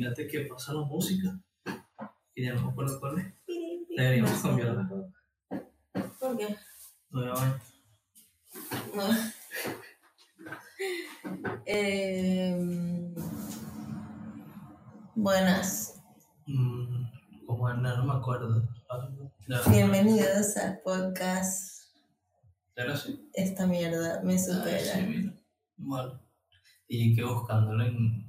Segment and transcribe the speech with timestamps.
[0.00, 1.38] imagínate que pasa la música
[2.34, 3.34] y ya no me acuerdo cuál es.
[3.94, 4.88] Deberíamos cambiarla.
[6.18, 6.56] ¿Por qué?
[7.10, 7.64] Nuevamente.
[8.94, 9.02] No.
[11.66, 13.14] Em,
[15.14, 16.00] buenas.
[16.46, 17.04] Mm,
[17.46, 18.66] como era, no me acuerdo.
[19.70, 21.92] Bienvenidos al podcast.
[22.74, 23.28] Era así.
[23.34, 24.94] Esta mierda me Ay, supera.
[24.94, 25.34] sí, mira.
[25.76, 26.22] Bueno.
[26.88, 28.19] Y que buscándolo en,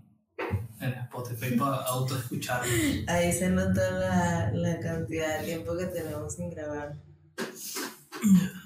[0.82, 2.64] en Spotify para autoescuchar.
[3.08, 6.98] Ahí se nota la, la cantidad de tiempo que tenemos sin grabar.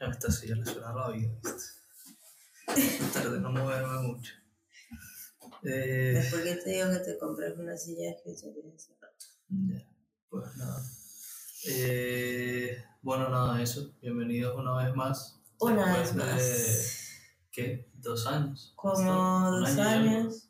[0.00, 1.28] Ya me está ya le suena la vida.
[1.42, 2.98] ¿viste?
[2.98, 4.32] Tratar de no moverme mucho.
[5.64, 8.72] Eh, Es porque te digo que te compres una silla de escritorio.
[8.76, 9.26] hace rato.
[9.48, 9.84] Ya,
[10.28, 10.80] pues nada.
[11.66, 13.92] Eh, bueno, nada, eso.
[14.00, 15.40] Bienvenidos una vez más.
[15.58, 17.20] Una vez de, más.
[17.50, 17.90] ¿Qué?
[17.94, 18.72] ¿Dos años?
[18.76, 20.47] Como dos año años.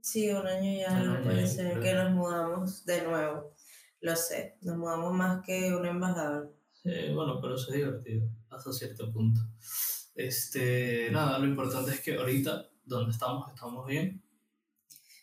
[0.00, 3.54] Sí, un año y Un algo año y puede ser que nos mudamos de nuevo.
[4.00, 6.54] Lo sé, nos mudamos más que un embajador.
[6.72, 9.40] Sí, bueno, pero eso es divertido hasta cierto punto.
[10.14, 14.22] Este, nada, lo importante es que ahorita, donde estamos, estamos bien.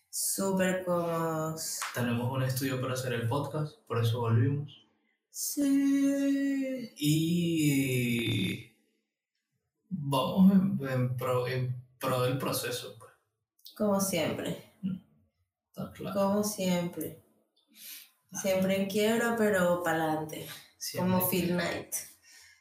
[0.10, 1.80] Súper cómodos.
[1.94, 4.88] Tenemos un estudio para hacer el podcast, por eso volvimos.
[5.30, 6.94] Sí.
[6.98, 8.76] Y
[9.90, 12.97] vamos en, en pro, en pro del proceso.
[13.78, 14.74] Como siempre,
[15.70, 16.20] Está claro.
[16.20, 17.22] como siempre.
[18.42, 20.48] Siempre en quiebra, pero para adelante.
[20.98, 21.94] Como Phil Knight.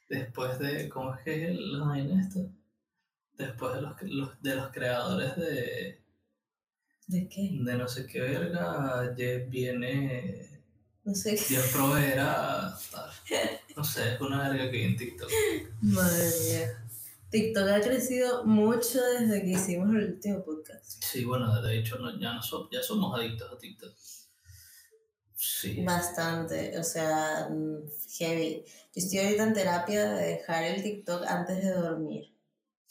[0.08, 2.40] Después de, ¿cómo es que es la vaina esta?
[3.32, 6.04] Después de los, los- de los creadores de,
[7.08, 7.50] ¿De qué?
[7.52, 9.10] de no sé qué verga,
[9.48, 10.62] viene,
[11.04, 11.44] No sé qué.
[11.48, 13.10] Dios proveerá, tal.
[13.76, 15.30] No sé, es una verga que hay en TikTok.
[15.82, 16.85] Madre mía.
[17.30, 21.02] TikTok ha crecido mucho desde que hicimos el último podcast.
[21.04, 23.92] Sí, bueno, de hecho no, ya, no so- ya somos adictos a TikTok.
[25.34, 25.82] Sí.
[25.84, 28.64] Bastante, o sea, mm, heavy.
[28.66, 32.32] Yo estoy ahorita en terapia de dejar el TikTok antes de dormir.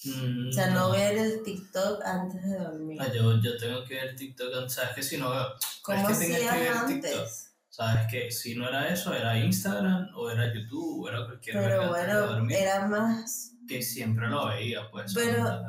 [0.04, 3.02] Mm, O sea, no ver el TikTok antes de dormir.
[3.02, 5.48] Ah, yo, yo tengo que ver TikTok, ¿sabes que si no veo?
[5.82, 7.12] ¿Cómo es que tienes que ver hacías TikTok.
[7.14, 7.52] antes?
[7.70, 11.82] ¿Sabes que Si no era eso, era Instagram, o era YouTube, o era cualquier Pero
[11.82, 12.58] antes de bueno, dormir.
[12.58, 13.52] era más...
[13.68, 15.64] Que siempre lo veía, pues, Pero-.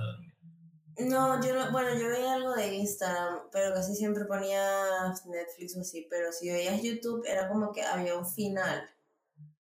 [0.99, 5.83] No, yo no, bueno, yo veía algo de Instagram, pero casi siempre ponía Netflix o
[5.83, 8.89] así, pero si veías YouTube era como que había un final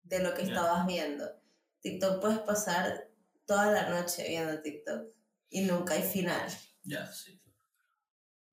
[0.03, 1.29] de lo que estabas viendo.
[1.81, 3.11] TikTok puedes pasar
[3.45, 5.09] toda la noche viendo TikTok
[5.51, 6.49] y nunca hay final.
[6.85, 7.39] Ya, sí.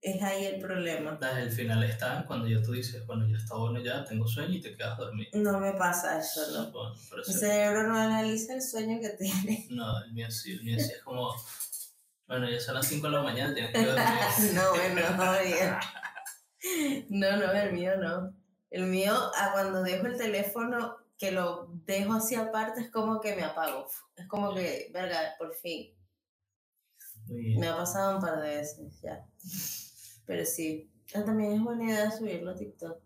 [0.03, 1.17] Es ahí el problema.
[1.39, 4.59] El final está cuando ya tú dices, bueno, ya está bueno, ya tengo sueño y
[4.59, 5.31] te quedas dormido.
[5.35, 6.71] No me pasa eso, ¿no?
[6.73, 6.93] Bueno,
[7.25, 9.65] Mi cerebro no analiza el sueño que tiene.
[9.71, 11.33] No, el mío sí, el mío sí es como,
[12.27, 14.05] bueno, ya son las 5 de la mañana, tienes que dormir.
[14.53, 15.79] no, bueno.
[17.09, 18.35] No, no, el mío no.
[18.71, 23.37] El mío, a cuando dejo el teléfono, que lo dejo así aparte, es como que
[23.37, 23.87] me apago.
[24.17, 25.95] Es como que, verga, por fin.
[27.27, 29.25] Me ha pasado un par de veces ya.
[30.25, 30.89] Pero sí.
[31.11, 32.97] También es buena idea subirlo a TikTok.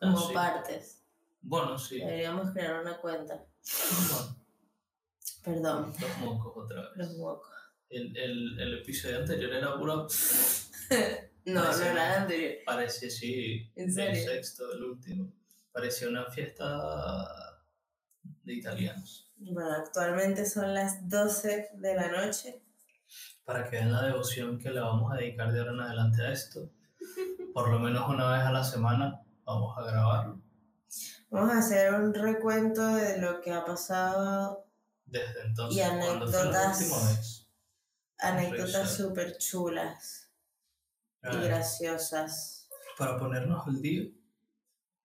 [0.00, 0.34] Ah, Como sí.
[0.34, 1.02] partes.
[1.40, 1.98] Bueno, sí.
[1.98, 3.44] Deberíamos crear una cuenta.
[3.90, 4.36] Bueno,
[5.44, 6.90] Perdón, los mocos otra vez.
[6.96, 7.48] los mocos.
[7.88, 10.06] El, el, el episodio anterior era puro.
[11.44, 12.52] No, no era el anterior.
[12.64, 15.32] Parecía, sí, ¿En el sexto, el último.
[15.72, 17.58] Parecía una fiesta
[18.44, 19.32] de italianos.
[19.38, 22.62] Bueno, actualmente son las 12 de la noche.
[23.44, 26.32] Para que vean la devoción que le vamos a dedicar de ahora en adelante a
[26.32, 26.70] esto.
[27.54, 30.40] Por lo menos una vez a la semana vamos a grabarlo.
[31.30, 34.66] Vamos a hacer un recuento de lo que ha pasado,
[35.06, 37.48] Desde entonces, Y ¿cuándo fue la anécdotas.
[38.18, 40.30] anécdotas súper chulas
[41.22, 42.68] y graciosas.
[42.98, 44.04] para ponernos al día,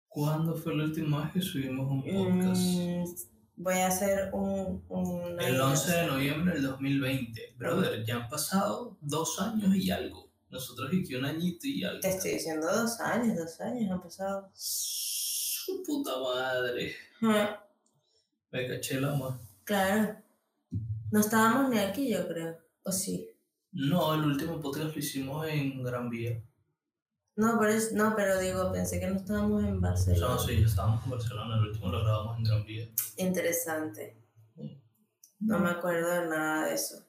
[0.07, 2.61] ¿cuándo fue la última vez que subimos un podcast?
[2.61, 4.83] Mm, voy a hacer un...
[4.89, 7.55] un El 11 de noviembre del 2020.
[7.57, 10.29] Brother, ya han pasado dos años y algo.
[10.49, 11.99] Nosotros y que un añito y algo.
[12.01, 14.49] Te estoy diciendo dos años, dos años han pasado.
[14.53, 16.93] Su puta madre.
[17.21, 17.63] Ah,
[18.51, 19.39] Me caché la mano.
[19.63, 20.15] Claro.
[21.11, 22.57] No estábamos ni aquí, yo creo.
[22.83, 23.29] ¿O sí?
[23.71, 26.39] No, el último podcast lo hicimos en Gran Vía.
[27.35, 30.33] No, pero, es, no, pero digo, pensé que no estábamos en Barcelona.
[30.35, 31.55] No, sí, ya estábamos en Barcelona.
[31.57, 32.87] El último lo grabamos en Gran Vía.
[33.17, 34.17] Interesante.
[35.39, 37.03] No me acuerdo de nada de eso.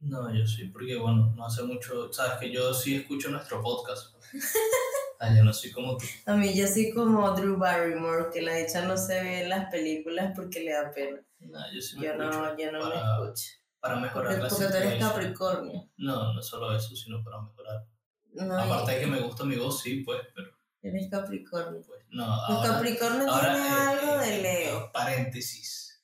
[0.00, 2.12] No, yo sí, porque bueno, no hace mucho.
[2.12, 4.14] Sabes que yo sí escucho nuestro podcast.
[5.24, 6.04] Ah, yo no soy como tú.
[6.26, 9.70] A mí yo soy como Drew Barrymore, que la hecha no se ve en las
[9.70, 11.20] películas porque le da pena.
[11.38, 13.44] No, yo sí me Yo no, yo no me para, escucho.
[13.78, 14.98] para Porque, mejorar la porque tú eres.
[14.98, 15.88] Capricornio.
[15.98, 17.86] No, no solo eso, sino para mejorar.
[18.34, 20.50] No, Aparte de que me gusta mi voz, sí, pues, pero
[20.82, 21.82] eres Capricornio.
[21.86, 22.26] pues no.
[22.26, 24.92] Los Ahora, Capricornio ahora, tienen eh, algo eh, de eh, Leo.
[24.92, 26.02] paréntesis.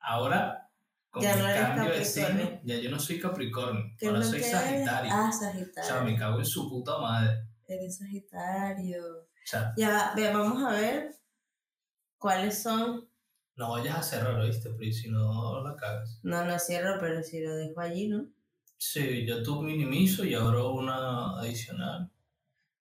[0.00, 0.70] Ahora,
[1.10, 4.18] con Ya el no eres cambio de signo, ya yo no soy Capricornio, ¿Qué ahora
[4.20, 4.60] lo soy que eres?
[4.60, 5.12] Sagitario.
[5.14, 6.04] Ah, O sea, Sagitario.
[6.04, 7.46] me cago en su puta madre.
[7.68, 9.04] Eres Sagitario.
[9.04, 11.14] O sea, Ya, ve, vamos a ver
[12.18, 13.08] cuáles son.
[13.56, 14.70] no vayas a cerrar, ¿viste?
[14.70, 16.18] Porque si no la cagas.
[16.22, 18.26] No, no cierro, pero si lo dejo allí, ¿no?
[18.84, 22.10] Sí, yo tú minimizo y abro una adicional.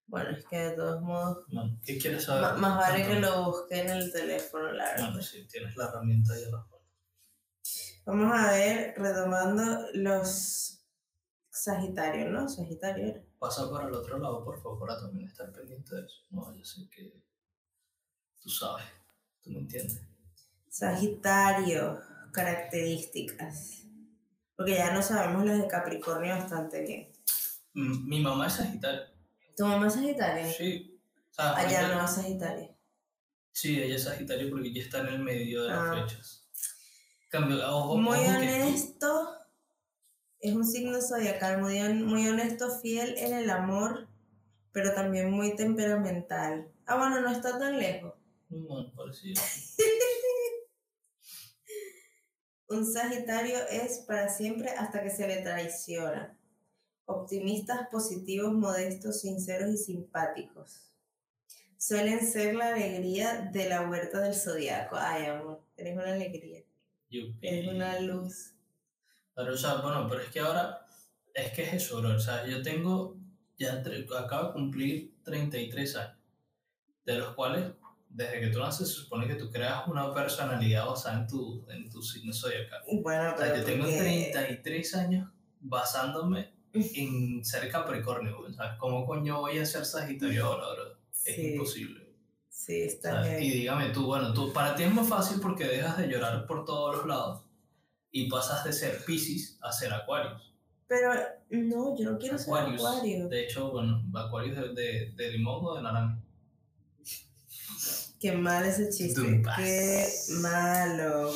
[0.08, 2.42] Bueno, es que de todos modos, Bueno, ¿Qué quieres saber?
[2.42, 5.06] ma- más vale que lo busque en el teléfono, la verdad.
[5.10, 6.82] Bueno, sí, tienes la herramienta ahí abajo.
[8.08, 10.84] Vamos a ver, retomando los
[11.52, 12.50] Sagitarios, ¿no?
[12.50, 13.24] Sagitario.
[13.38, 16.24] Pasa para el otro lado, por favor, para también estar pendiente de eso.
[16.32, 17.14] No, yo sé que
[18.40, 18.86] tú sabes,
[19.44, 20.02] tú me entiendes.
[20.68, 22.02] Sagitario,
[22.32, 23.81] características.
[24.62, 27.12] Porque ya no sabemos las de Capricornio bastante bien.
[27.74, 29.02] Mm, Mi mamá es Sagitario.
[29.58, 30.46] ¿Tu mamá es Sagitario?
[30.52, 31.02] Sí.
[31.32, 32.76] O sea, Allá ahorita- no es Sagitario.
[33.52, 35.96] Sí, ella es Sagitario porque ella está en el medio de las Ah.
[36.08, 36.48] fechas.
[37.30, 39.30] Cambio, ojo, Muy ojo que tú- honesto.
[40.42, 44.08] Es un signo zodiacal muy, muy honesto, fiel en el amor,
[44.74, 46.68] pero también muy temperamental.
[46.86, 48.14] Ah, bueno, no está tan lejos.
[48.50, 49.42] Bueno, parecido.
[52.72, 56.38] Un Sagitario es para siempre hasta que se le traiciona.
[57.04, 60.90] Optimistas, positivos, modestos, sinceros y simpáticos.
[61.78, 64.96] Suelen ser la alegría de la huerta del zodiaco.
[64.98, 66.64] Ay, amor, eres una alegría.
[67.10, 67.46] Yupi.
[67.46, 68.54] Eres una luz.
[69.36, 70.86] Pero, o sea, bueno, pero es que ahora,
[71.34, 72.16] es que es eso, bro.
[72.16, 73.18] O sea, yo tengo,
[73.58, 73.84] ya
[74.18, 76.18] acabo de cumplir 33 años,
[77.04, 77.74] de los cuales,
[78.14, 81.90] desde que tú naces, se supone que tú creas una personalidad basada en tu, en
[81.90, 82.82] tu signo zodiacal.
[83.02, 85.30] Bueno, O sea, pero yo tengo porque- 33 años
[85.60, 88.78] basándome en ser Capricornio, ¿sabes?
[88.80, 90.98] ¿Cómo coño voy a ser Sagitario ahora, bro?
[91.26, 92.14] Es Sí, imposible.
[92.50, 93.44] sí, está bien.
[93.44, 96.66] Y dígame tú, bueno, tú, para ti es más fácil porque dejas de llorar por
[96.66, 97.44] todos los lados
[98.12, 100.54] y pasas de ser Pisces a ser Aquarius.
[100.88, 101.14] Pero
[101.50, 103.28] no, yo no quiero ser acuario.
[103.30, 106.20] De hecho, bueno, Aquarius de, de, de limón o de naranja.
[108.22, 109.20] Qué mal ese chiste.
[109.20, 109.58] Dumpas.
[109.58, 110.08] Qué
[110.42, 111.34] malo.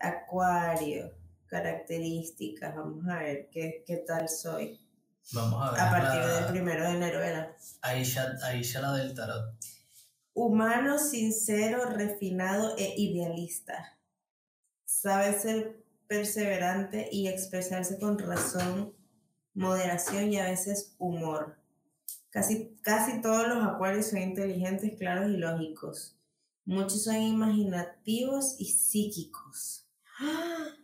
[0.00, 1.12] Acuario.
[1.46, 2.74] Características.
[2.74, 4.80] Vamos a ver qué, qué tal soy.
[5.32, 5.80] Vamos a ver.
[5.80, 7.56] A partir la- del primero de enero era.
[7.82, 9.54] Aisha, Aisha la del tarot.
[10.34, 13.96] Humano, sincero, refinado e idealista.
[14.84, 18.92] Sabe ser perseverante y expresarse con razón,
[19.54, 21.58] moderación y a veces humor.
[22.36, 26.14] Casi, casi todos los acuarios son inteligentes, claros y lógicos.
[26.66, 29.86] Muchos son imaginativos y psíquicos.
[30.20, 30.66] ¡Ah!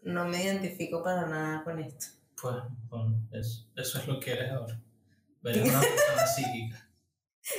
[0.00, 2.06] No me identifico para nada con esto.
[2.40, 2.54] Pues,
[2.88, 4.80] bueno, eso, eso es lo que eres ahora.
[5.44, 6.88] Eres una persona psíquica.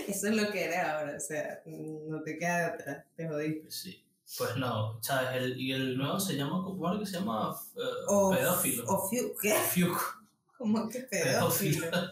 [0.07, 3.51] Eso es lo que eres ahora, o sea, no te queda de atrás, te jodí.
[3.59, 4.03] Pues sí.
[4.37, 5.35] Pues no, ¿sabes?
[5.43, 7.55] El, y el nuevo se llama, ¿cómo era que se llama?
[7.75, 8.83] Eh, O, pedófilo.
[8.87, 9.09] o
[9.39, 9.53] ¿Qué?
[9.69, 10.01] Fiuco.
[10.57, 11.81] ¿Cómo que Pedófilo.
[11.81, 12.09] pedófilo?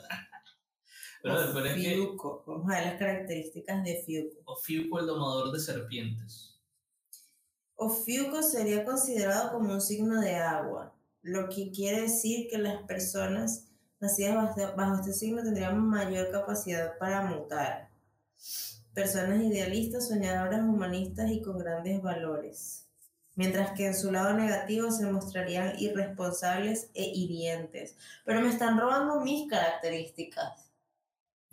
[1.21, 2.43] Pero, pero es que Fiuco.
[2.45, 4.41] Vamos a ver las características de Fiuco.
[4.45, 6.57] Ofiuco el domador de serpientes.
[7.75, 13.67] Ofiuco sería considerado como un signo de agua, lo que quiere decir que las personas
[13.99, 17.91] nacidas bajo, bajo este signo tendrían mayor capacidad para mutar.
[18.93, 22.87] Personas idealistas, soñadoras, humanistas y con grandes valores.
[23.35, 27.95] Mientras que en su lado negativo se mostrarían irresponsables e hirientes.
[28.25, 30.66] Pero me están robando mis características,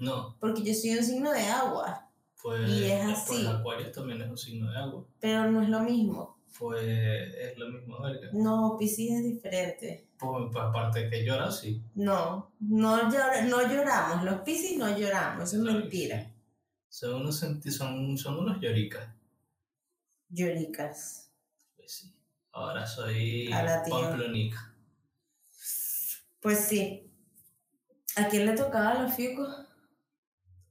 [0.04, 2.08] No, porque yo soy un signo de agua,
[2.42, 3.46] pues, Y es pues así.
[3.46, 5.04] Acuario también es un signo de agua.
[5.20, 6.38] pero no es lo mismo.
[6.58, 8.28] Pues es lo mismo, verga.
[8.32, 10.06] No, Piscis es diferente.
[10.18, 11.82] Pues, pues aparte de que llora, sí.
[11.96, 14.24] No, no, llora- no lloramos.
[14.24, 16.30] Los Piscis no lloramos, eso es Claro mentira.
[16.88, 19.08] Son unos, son, son unos lloricas.
[20.28, 21.30] Lloricas.
[21.76, 22.14] Pues sí.
[22.52, 23.50] Ahora soy
[23.90, 24.72] pamplonica.
[26.40, 27.10] Pues sí.
[28.16, 29.66] ¿A quién le tocaba los fiucos?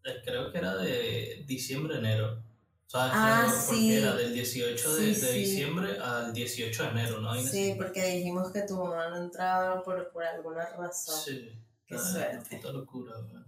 [0.05, 2.41] Eh, Creo que era de diciembre, enero.
[2.87, 3.93] O sea, Ah, porque sí.
[3.95, 5.39] era del 18 de, Sí, de sí.
[5.39, 7.33] diciembre al 18 de enero, ¿no?
[7.41, 11.15] Sí, porque dijimos que tu mamá no entraba por, por alguna razón.
[11.25, 11.51] Sí.
[11.87, 12.57] Qué Ah, suerte.
[12.57, 13.45] Puta locura, weón.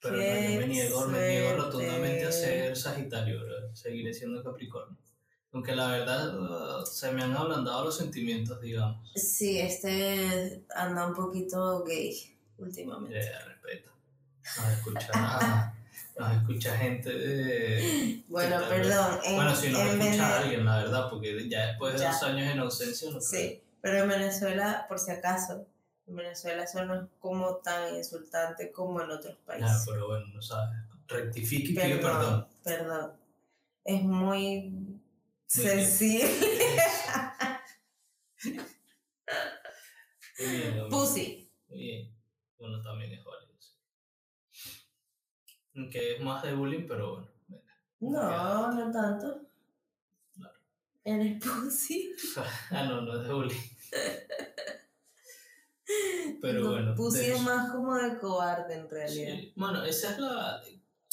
[0.00, 3.74] Pero no, Qué yo me niego, me niego rotundamente a ser Sagitario, bro.
[3.74, 4.98] Seguiré siendo Capricornio.
[5.52, 9.10] Aunque la verdad uh, se me han ablandado los sentimientos, digamos.
[9.14, 12.12] Sí, este anda un poquito gay
[12.58, 13.20] últimamente.
[14.56, 15.74] Nos escucha, ah,
[16.18, 18.22] nos escucha gente de.
[18.28, 19.18] Bueno, tal perdón.
[19.24, 22.12] En, Bueno, si nos en escucha Vene- alguien, la verdad, porque ya después de Ya.
[22.12, 23.22] dos años en ausencia, no creo.
[23.28, 25.66] Sí, pero en Venezuela, por si acaso,
[26.06, 29.84] En Venezuela eso no es como tan insultante como en otros Ah, países.
[29.86, 30.78] pero bueno, no sabes.
[31.08, 32.46] Rectifique y pide perdón.
[32.62, 33.12] perdón.
[33.86, 35.02] Es muy bien.
[35.46, 36.28] sensible.
[40.38, 40.88] Muy bien.
[40.90, 41.50] Pussy.
[41.68, 42.14] Muy bien.
[42.58, 43.24] Bueno, también es sí.
[45.90, 47.28] Que es más de bullying, pero bueno.
[48.00, 49.40] No, no tanto.
[50.36, 50.54] Claro.
[51.04, 52.12] Eres pussy.
[52.70, 53.60] ah, no, no es de bullying.
[56.40, 56.94] Pero No, bueno.
[56.94, 59.34] Pussy es más como de cobarde en realidad.
[59.36, 59.52] Sí.
[59.56, 60.62] Bueno, esa es la.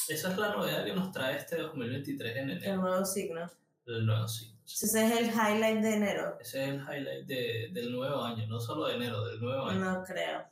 [0.07, 2.81] Esa es la novedad que nos trae este 2023 en El enero.
[2.81, 3.49] nuevo signo.
[3.85, 4.57] El nuevo signo.
[4.65, 4.85] sí.
[4.85, 6.37] Ese es el highlight de enero.
[6.39, 9.79] Ese es el highlight de, del nuevo año, no solo de enero, del nuevo año.
[9.79, 10.43] No creo.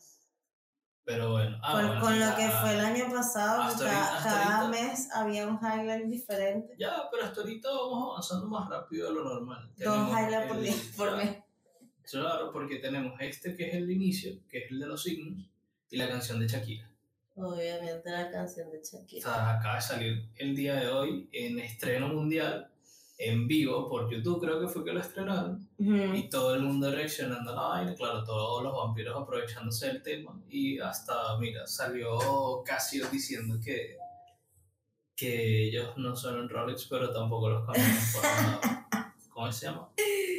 [1.09, 4.17] Pero bueno, ah, con bueno, con lo que fue el año pasado, hasta cada, ahorita-
[4.17, 4.81] hasta cada ahorita.
[4.83, 6.75] mes había un highlight diferente.
[6.77, 9.71] Ya, pero hasta ahorita vamos avanzando más rápido de lo normal.
[9.75, 11.37] Dos highlights por el- por mes.
[12.11, 15.49] Claro, porque tenemos este que es el inicio, que es el de los signos,
[15.89, 16.87] y la canción de Shakira.
[17.35, 19.23] Obviamente la canción de O Shakira.
[19.23, 22.69] sea, acaba de salir el día de hoy en estreno mundial,
[23.21, 26.15] en vivo, por YouTube creo que fue que lo estrenaron, Ujú.
[26.15, 30.39] y todo el mundo reaccionando a la vaina, claro, todos los vampiros aprovechándose del tema,
[30.49, 33.97] y hasta, mira, salió Casio diciendo que,
[35.17, 38.87] que ellos no son en Rolex, pero tampoco los conocen por nada.
[39.33, 39.89] ¿Cómo se llama?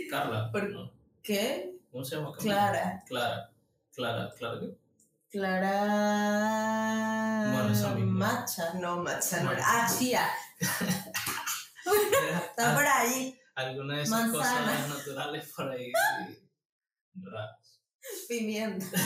[0.09, 0.91] Carla, Por- ¿no?
[1.23, 1.75] ¿Qué?
[1.93, 2.33] ¿Cómo se llama?
[2.39, 3.05] Clara.
[3.07, 3.51] Clara.
[3.95, 4.75] Clara, Clara, ¿qué?
[5.31, 5.77] Clara.
[7.53, 8.41] Bueno, esa misma.
[8.41, 8.75] Macha.
[8.75, 9.43] No, Macha.
[9.43, 9.51] No.
[9.63, 10.27] Ah, Chía.
[12.51, 13.39] Está por ahí.
[13.55, 14.73] Alguna de esas Manzana.
[14.73, 15.87] cosas naturales por ahí,
[16.27, 16.51] sí.
[17.15, 17.81] Raras.
[18.29, 18.87] Pimienta.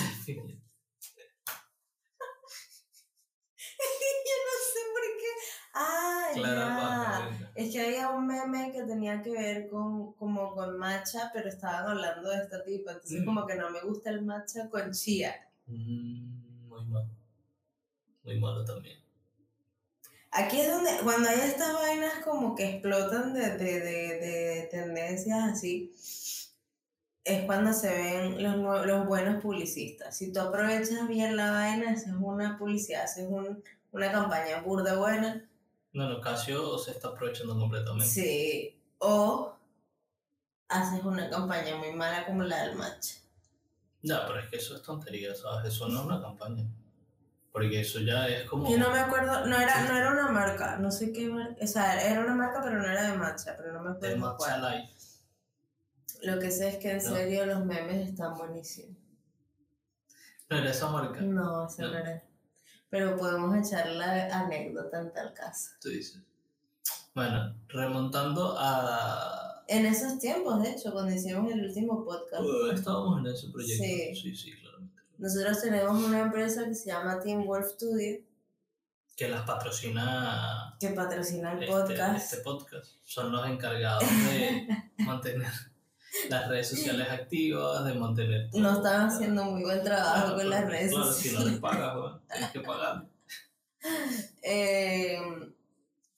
[4.26, 5.30] Yo no sé por qué.
[5.74, 7.50] Ah, ya.
[7.54, 11.86] Es que había un meme que tenía que ver con, como con matcha, pero estaban
[11.90, 12.92] hablando de esta tipa.
[12.92, 13.24] Entonces, Mm.
[13.24, 15.34] como que no me gusta el matcha con chía.
[15.66, 17.10] Mm, muy malo.
[18.22, 19.03] Muy malo también.
[20.36, 25.44] Aquí es donde, cuando hay estas vainas como que explotan de, de, de, de tendencias
[25.52, 25.94] así,
[27.24, 30.16] es cuando se ven los, los buenos publicistas.
[30.16, 33.62] Si tú aprovechas bien la vaina, haces una publicidad, haces un,
[33.92, 35.48] una campaña burda buena,
[35.92, 38.04] No, no, Casio se está aprovechando completamente.
[38.06, 39.54] sí, o
[40.68, 43.16] haces una campaña muy mala como la del matcha.
[44.02, 45.72] Ya, pero es que eso es tontería, ¿sabes?
[45.72, 46.66] Eso no es una campaña.
[47.54, 48.68] Porque eso ya es como.
[48.68, 51.66] Yo no me acuerdo, no era, no era una marca, no sé qué marca, o
[51.68, 54.60] sea, era una marca pero no era de matcha, pero no me de acuerdo cuál.
[54.60, 54.92] Matcha Life.
[56.22, 57.02] Lo que sé es que en No.
[57.14, 58.96] serio los memes están buenísimos.
[60.50, 61.20] No era esa marca.
[61.20, 61.98] No, eso no No.
[61.98, 62.24] era.
[62.90, 65.70] Pero podemos echar la anécdota en tal caso.
[65.80, 66.20] Tú dices.
[67.14, 69.62] Bueno, remontando a.
[69.68, 73.84] En esos tiempos, de hecho, cuando hicimos el último podcast, Uh, estábamos en ese proyecto.
[73.84, 74.14] Sí.
[74.16, 74.52] sí, sí.
[75.24, 78.18] Nosotros tenemos una empresa que se llama Team Wolf Studio,
[79.16, 82.16] Que las patrocina que patrocina el este, podcast.
[82.32, 82.90] este podcast.
[83.04, 85.50] Son los encargados de mantener
[86.28, 88.50] las redes sociales activas, de mantener.
[88.50, 88.60] todo.
[88.60, 91.60] No están haciendo muy buen trabajo Claro, con las redes claro, Si no les sociales.
[91.60, 93.06] pagas, tienes que pagar.
[94.42, 95.18] Eh,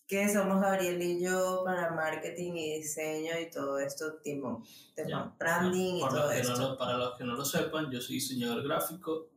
[0.06, 4.62] que somos Gabriel y yo para marketing y diseño y todo esto, tipo,
[4.94, 5.34] tema Ya.
[5.38, 6.56] branding y Por todo no esto.
[6.58, 9.28] lo- para los que no lo sepan, yo soy diseñador gráfico.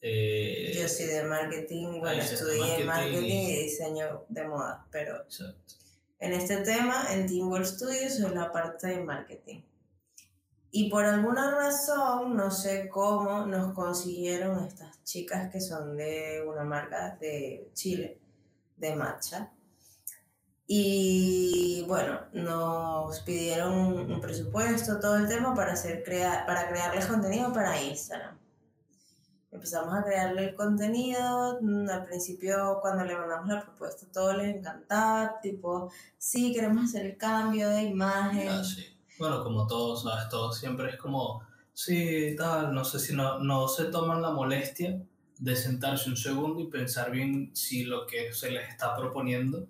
[0.00, 5.22] eh, Yo soy de marketing, bueno, estudié marketing marketing y- y diseño de moda, pero
[5.22, 5.74] exacto.
[6.20, 9.62] en este tema, en Team World Studios, soy la parte de marketing.
[10.70, 16.62] Y por alguna razón, no sé cómo, nos consiguieron estas chicas que son de una
[16.62, 18.20] marca de Chile,
[18.76, 19.50] de matcha.
[20.70, 23.72] Y bueno, nos pidieron
[24.12, 28.36] un presupuesto, todo el tema para, hacer crea para crearles contenido para Instagram.
[29.50, 31.58] Empezamos a crearle el contenido.
[31.62, 35.40] mm, Al principio, cuando le mandamos la propuesta, todo les encantaba.
[35.40, 38.48] Tipo, sí, queremos hacer el cambio de imagen.
[38.50, 38.84] Ah, sí.
[39.18, 40.28] Bueno, como todos, ¿sabes?
[40.28, 41.40] Todo siempre es como,
[41.72, 45.00] sí, tal, no sé si no, no se toman la molestia
[45.38, 49.66] de sentarse un segundo y pensar bien si lo que se les está proponiendo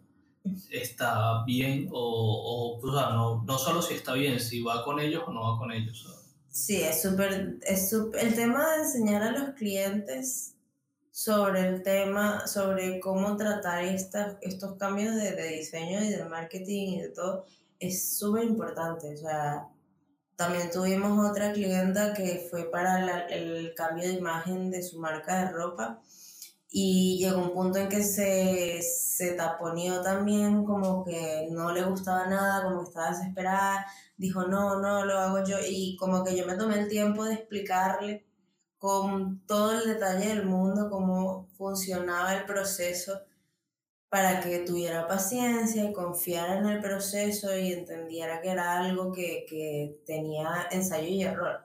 [0.70, 5.00] está bien o, o, o sea, no, no solo si está bien, si va con
[5.00, 6.02] ellos o no va con ellos.
[6.04, 6.34] ¿sabes?
[6.50, 10.54] Sí, es súper, es sup- el tema de enseñar a los clientes
[11.10, 16.88] sobre el tema, sobre cómo tratar estas, estos cambios de, de diseño y de marketing
[16.92, 17.44] y de todo,
[17.80, 19.12] es súper importante.
[19.14, 19.68] O sea,
[20.36, 25.44] también tuvimos otra clienta que fue para la- el cambio de imagen de su marca
[25.46, 26.00] de ropa
[26.70, 32.26] y llegó un punto en que se, se taponeó también, como que no le gustaba
[32.26, 33.86] nada, como que estaba desesperada
[34.18, 35.56] dijo, no, no, lo hago yo.
[35.66, 38.26] Y como que yo me tomé el tiempo de explicarle
[38.76, 43.20] con todo el detalle del mundo, cómo funcionaba el proceso
[44.08, 49.46] para que tuviera paciencia y confiara en el proceso y entendiera que era algo que,
[49.48, 51.64] que tenía ensayo y error.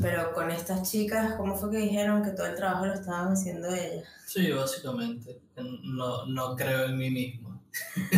[0.00, 3.68] Pero con estas chicas, ¿cómo fue que dijeron que todo el trabajo lo estaban haciendo
[3.68, 4.04] ellas?
[4.26, 5.40] Sí, básicamente.
[5.56, 7.62] No, no creo en mí mismo.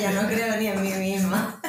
[0.00, 1.60] ya no creo ni en mí misma.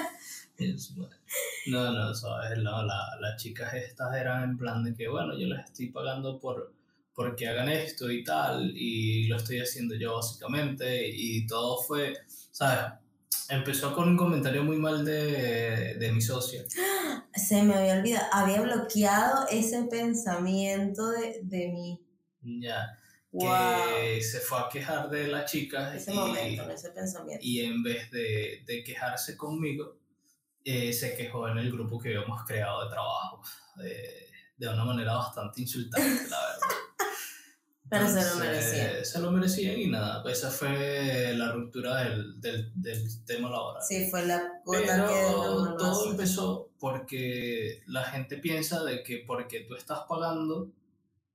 [1.68, 5.48] No, no, sabes, no, la, las chicas estas eran en plan de que, bueno, yo
[5.48, 6.74] les estoy pagando por
[7.14, 12.14] porque hagan esto y tal, y lo estoy haciendo yo básicamente, y todo fue,
[12.52, 12.94] ¿sabes?
[13.50, 16.64] Empezó con un comentario muy mal de, de mi socia.
[17.34, 22.00] Se me había olvidado, había bloqueado ese pensamiento de, de mí.
[22.42, 22.98] Ya.
[23.38, 25.96] Que se fue a quejar de la chica.
[25.96, 27.44] Ese momento, ese pensamiento.
[27.46, 29.98] Y en vez de, de quejarse conmigo,
[30.64, 33.42] eh, se quejó en el grupo que habíamos creado de trabajo.
[33.78, 36.60] De, de una manera bastante insultante, la verdad.
[37.92, 39.06] Pero se lo merecían.
[39.06, 43.84] Se lo merecían y nada, esa fue la ruptura del, del, del tema laboral.
[43.86, 45.14] Sí, fue la gota que
[45.78, 50.70] todo empezó porque la gente piensa de que porque tú estás pagando,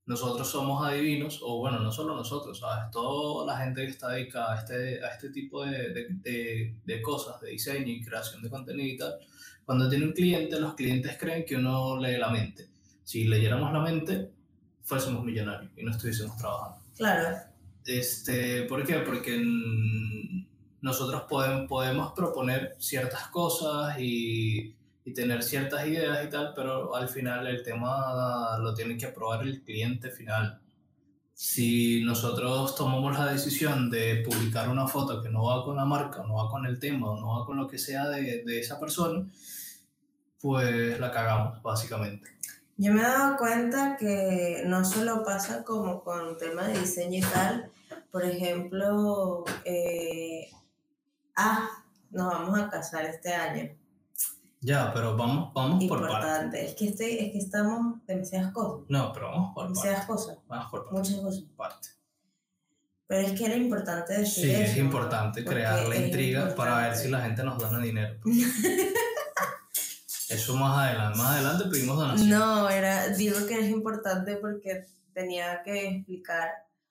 [0.06, 2.90] nosotros somos adivinos, o bueno, no solo nosotros, ¿sabes?
[2.90, 7.02] Toda la gente que está dedicada a este, a este tipo de, de, de, de
[7.02, 9.18] cosas, de diseño y creación de contenido y tal,
[9.66, 12.70] cuando tiene un cliente, los clientes creen que uno lee la mente.
[13.04, 14.30] Si leyéramos la mente,
[14.86, 16.78] fuésemos millonarios y no estuviésemos trabajando.
[16.96, 17.36] Claro.
[17.84, 19.00] Este, ¿Por qué?
[19.00, 19.38] Porque
[20.80, 24.74] nosotros podemos, podemos proponer ciertas cosas y,
[25.04, 29.42] y, tener ciertas ideas y tal, pero al final el tema lo tiene que aprobar
[29.42, 30.60] el cliente final.
[31.34, 36.24] Si nosotros tomamos la decisión de publicar una foto que no va con la marca,
[36.26, 39.26] no va con el tema, no va con lo que sea de, de esa persona,
[40.40, 42.35] pues la cagamos, básicamente.
[42.78, 47.32] Yo me he dado cuenta que no solo pasa como con temas de diseño y
[47.32, 47.70] tal.
[48.10, 50.50] Por ejemplo, eh,
[51.36, 51.68] ah,
[52.10, 53.70] nos vamos a casar este año.
[54.60, 56.66] Ya, pero vamos, vamos por parte.
[56.66, 58.84] Es que, estoy, es que estamos demasiadas cosas.
[58.88, 60.38] No, pero vamos por demasiadas cosas.
[60.46, 60.98] Vamos por parte.
[60.98, 61.44] Muchas cosas.
[61.56, 61.88] Parte.
[63.06, 66.96] Pero es que era importante decir Sí, eso, es importante crear la intriga para ver
[66.96, 68.18] si la gente nos dona dinero.
[70.28, 72.30] Eso más adelante, más adelante pedimos donación.
[72.30, 76.50] No, era, digo que es importante porque tenía que explicar,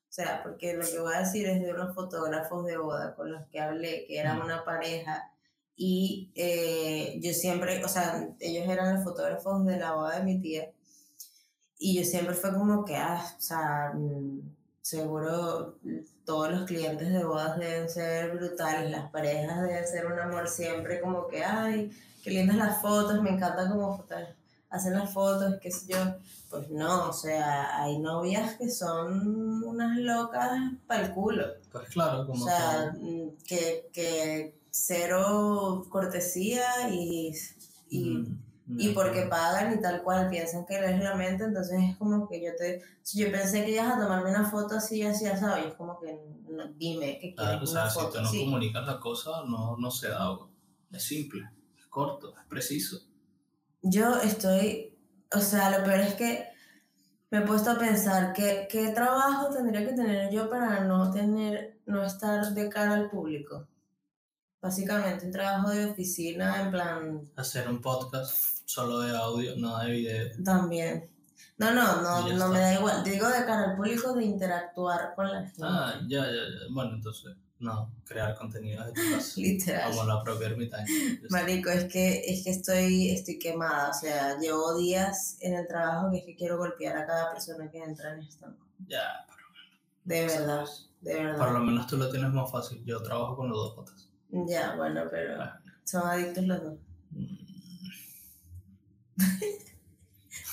[0.09, 3.31] o sea, porque lo que voy a decir es de unos fotógrafos de boda con
[3.31, 5.31] los que hablé, que eran una pareja,
[5.75, 10.39] y eh, yo siempre, o sea, ellos eran los fotógrafos de la boda de mi
[10.39, 10.71] tía,
[11.77, 13.93] y yo siempre fue como que, ah, o sea,
[14.81, 15.77] seguro
[16.23, 21.01] todos los clientes de bodas deben ser brutales, las parejas deben ser un amor siempre,
[21.01, 21.91] como que, ay,
[22.25, 24.03] qué lindas las fotos, me encanta cómo
[24.69, 25.97] hacen las fotos, qué sé yo.
[26.49, 30.51] Pues no, o sea, hay novias que son unas locas
[30.87, 31.45] para el culo.
[31.71, 32.93] Pues claro, como O sea,
[33.47, 37.31] que, que cero cortesía y,
[37.89, 38.25] y,
[38.67, 42.27] Mm, y porque pagan y tal cual piensan que eres la mente, entonces es como
[42.27, 42.81] que yo te...
[43.03, 46.19] Si yo pensé que ibas a tomarme una foto así, así, así, es como que
[46.49, 48.45] no, dime que quieres Claro, o sea, una si tú no sí.
[48.45, 50.35] comunicas la cosa, no, no se da.
[50.91, 51.47] Es simple,
[51.95, 52.99] corto, es preciso.
[53.81, 54.93] Yo estoy,
[55.33, 56.49] o sea, lo peor es que
[57.31, 61.79] me he puesto a pensar que, qué trabajo tendría que tener yo para no tener,
[61.85, 63.65] no estar de cara al público.
[64.61, 69.91] Básicamente un trabajo de oficina en plan Hacer un podcast solo de audio, no de
[69.91, 70.43] video.
[70.43, 71.09] también.
[71.57, 73.05] No, no, no, no me da igual.
[73.05, 75.61] Digo de cara al público de interactuar con la gente.
[75.63, 76.73] Ah, ya, ya, ya.
[76.73, 79.33] Bueno, entonces, no, crear contenido de tu casa.
[79.37, 79.91] Literal.
[79.91, 80.85] Como la propia ermitaña.
[81.29, 83.89] Marico, es que, es que estoy, estoy quemada.
[83.89, 87.69] O sea, llevo días en el trabajo que es que quiero golpear a cada persona
[87.71, 88.47] que entra en esto.
[88.87, 89.25] Ya,
[90.03, 90.65] De verdad,
[91.01, 91.37] de pero verdad.
[91.45, 92.83] por lo menos tú lo tienes más fácil.
[92.85, 94.09] Yo trabajo con los dos patas.
[94.47, 95.51] Ya, bueno, pero Bueno,
[95.85, 96.73] son adictos los dos.
[97.11, 97.35] mm,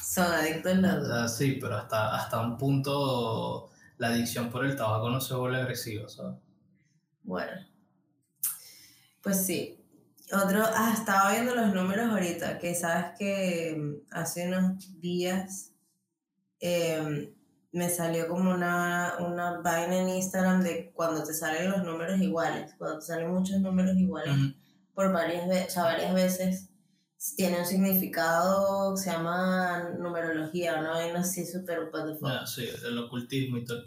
[0.04, 1.36] Son adictos los dos.
[1.36, 6.08] sí, pero hasta, hasta un punto la adicción por el tabaco no se vuelve agresiva,
[6.08, 6.36] ¿sabes?
[7.22, 7.52] Bueno.
[9.22, 9.78] Pues sí.
[10.32, 15.72] Otro, ah, estaba viendo los números ahorita, que sabes que mm, hace unos días
[16.58, 17.34] em,
[17.72, 22.74] me salió como una, una vaina en Instagram de cuando te salen los números iguales,
[22.78, 24.34] cuando te salen muchos números iguales
[24.94, 26.68] por varias veces, o sea, varias veces
[27.36, 32.28] tiene un significado, se llama numerología, una vaina así súper what the fuck.
[32.28, 33.84] Ya, sí, el ocultismo y todo el.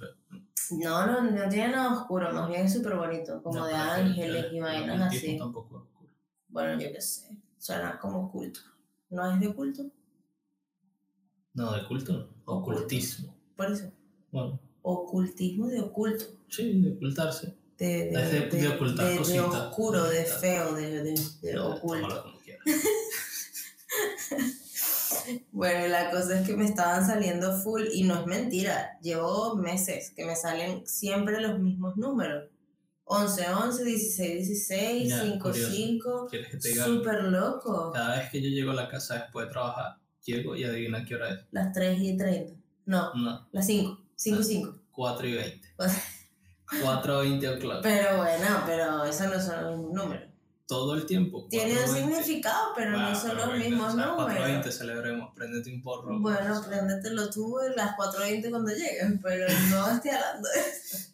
[0.71, 4.45] No, no, no tiene nada oscuro, más bien es súper bonito, como No, de ángeles
[4.45, 5.37] el- y vainas así.
[5.37, 6.11] tampoco es oscuro.
[6.49, 8.59] Bueno, yo qué sé, suena como culto.
[9.09, 9.83] ¿No es de culto?
[11.53, 12.29] No, de culto.
[12.45, 13.35] Ocultismo.
[13.55, 13.91] Por eso.
[14.31, 16.25] Bueno, Ocultismo de oculto.
[16.49, 17.55] sí, de ocultarse.
[17.77, 19.45] De, Es de- de ocultar de- de cositas.
[19.53, 22.07] oscuro, de feo, de, de, de oculto.
[22.07, 22.63] tómalo como quieras.
[25.55, 28.99] Bueno, la cosa es que me estaban saliendo full y no es mentira.
[29.01, 32.49] Llevo meses que me salen siempre los mismos números.
[33.05, 35.71] 11, 11, 16, 16, Ya, 5, curioso.
[35.73, 36.27] 5.
[36.29, 36.83] ¿Quieres que te diga?
[36.83, 37.93] Súper loco.
[37.93, 41.15] Cada vez que yo llego a la casa después de trabajar, llego y adivina qué
[41.15, 41.39] hora es.
[41.51, 42.53] Las 3 y 30.
[42.87, 43.97] No, No, las 5.
[44.13, 44.75] 5 y 5.
[44.91, 45.67] 4 y 20.
[46.83, 47.79] 4 20 o'clock.
[47.81, 50.34] Pero bueno, pero eso no son los mismos números.
[50.67, 51.47] Todo el tiempo.
[51.49, 51.93] Tiene un 4:20.
[51.95, 54.33] significado, pero no Bueno, son pero los mismos o sea, números.
[54.39, 56.19] 4:20 celebremos, préndete un porro.
[56.19, 61.11] Bueno, préndetelo tú en las 4.20 cuando lleguen, pero no estoy hablando de eso.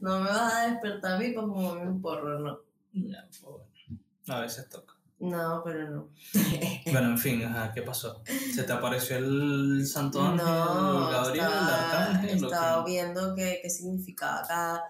[0.00, 2.58] No me vas a despertar a mí para fumarme un porro, no.
[2.92, 4.00] Ya, pues bueno.
[4.28, 4.94] A veces toca.
[5.20, 6.08] No, pero no.
[6.92, 8.22] Bueno, en fin, ajá, ¿qué pasó?
[8.54, 12.44] ¿Se te apareció el santo ángel, No, Gabriel, el estaba, arcángel?
[12.44, 12.90] o estaba qué?
[12.90, 14.84] viendo qué, qué significaba cada...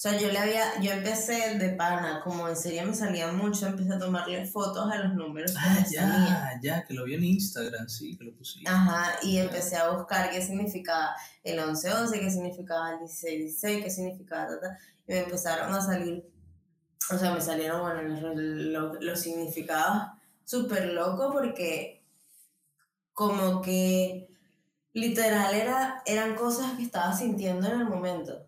[0.00, 3.66] O sea, yo le había, yo empecé de pana, como en serio me salía mucho,
[3.66, 6.24] empecé a tomarle fotos a los números que Ah, me salían.
[6.24, 8.70] ya, ya, que lo vi en Instagram, sí, que lo pusiste.
[8.70, 14.48] Ajá, y empecé a buscar qué significaba el 11-11, qué significaba el 16-16, qué significaba
[14.48, 16.24] ta, ta, y me empezaron a salir,
[17.12, 20.12] o sea, me salieron, bueno, los, los, los significados
[20.46, 22.02] súper locos porque
[23.12, 24.30] como que
[24.94, 28.46] literal era, eran cosas que estaba sintiendo en el momento.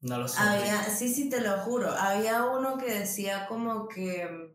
[0.00, 0.38] No lo sé.
[0.40, 1.90] Había, sí, sí, te lo juro.
[1.90, 4.54] Había uno que decía como que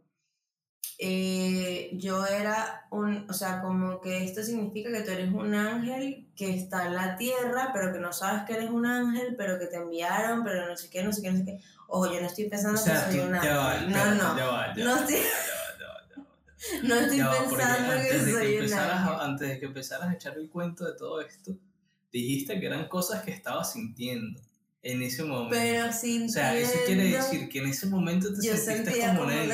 [1.00, 6.30] eh, yo era un, o sea, como que esto significa que tú eres un ángel
[6.36, 9.66] que está en la tierra, pero que no sabes que eres un ángel, pero que
[9.66, 11.60] te enviaron, pero no sé qué, no sé qué, no sé qué.
[11.88, 13.92] Ojo, yo no estoy O pensando sea, que soy un va, ángel.
[13.92, 14.38] No, no.
[14.38, 15.18] ya va, ya No estoy,
[16.84, 19.14] no estoy pensando que antes de que, soy un empezaras ángel.
[19.14, 21.52] a, antes de que empezaras a echar el cuento de todo esto,
[22.12, 24.40] dijiste que eran cosas que estabas sintiendo
[24.84, 25.50] en ese momento.
[25.56, 29.52] Pero o sintiendo, sea, eso quiere decir que en ese momento te sentiste como ángel.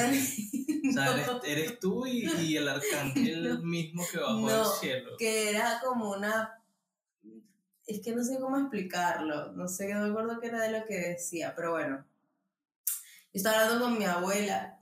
[0.90, 3.62] O sea, eres, eres tú y, y el arcángel No.
[3.62, 5.12] mismo que bajó No, del cielo.
[5.18, 6.56] que era como una
[7.86, 10.86] es que no sé cómo explicarlo no sé no me acuerdo qué era de lo
[10.86, 12.06] que decía pero bueno
[12.86, 12.94] yo
[13.34, 14.80] estaba hablando con mi abuela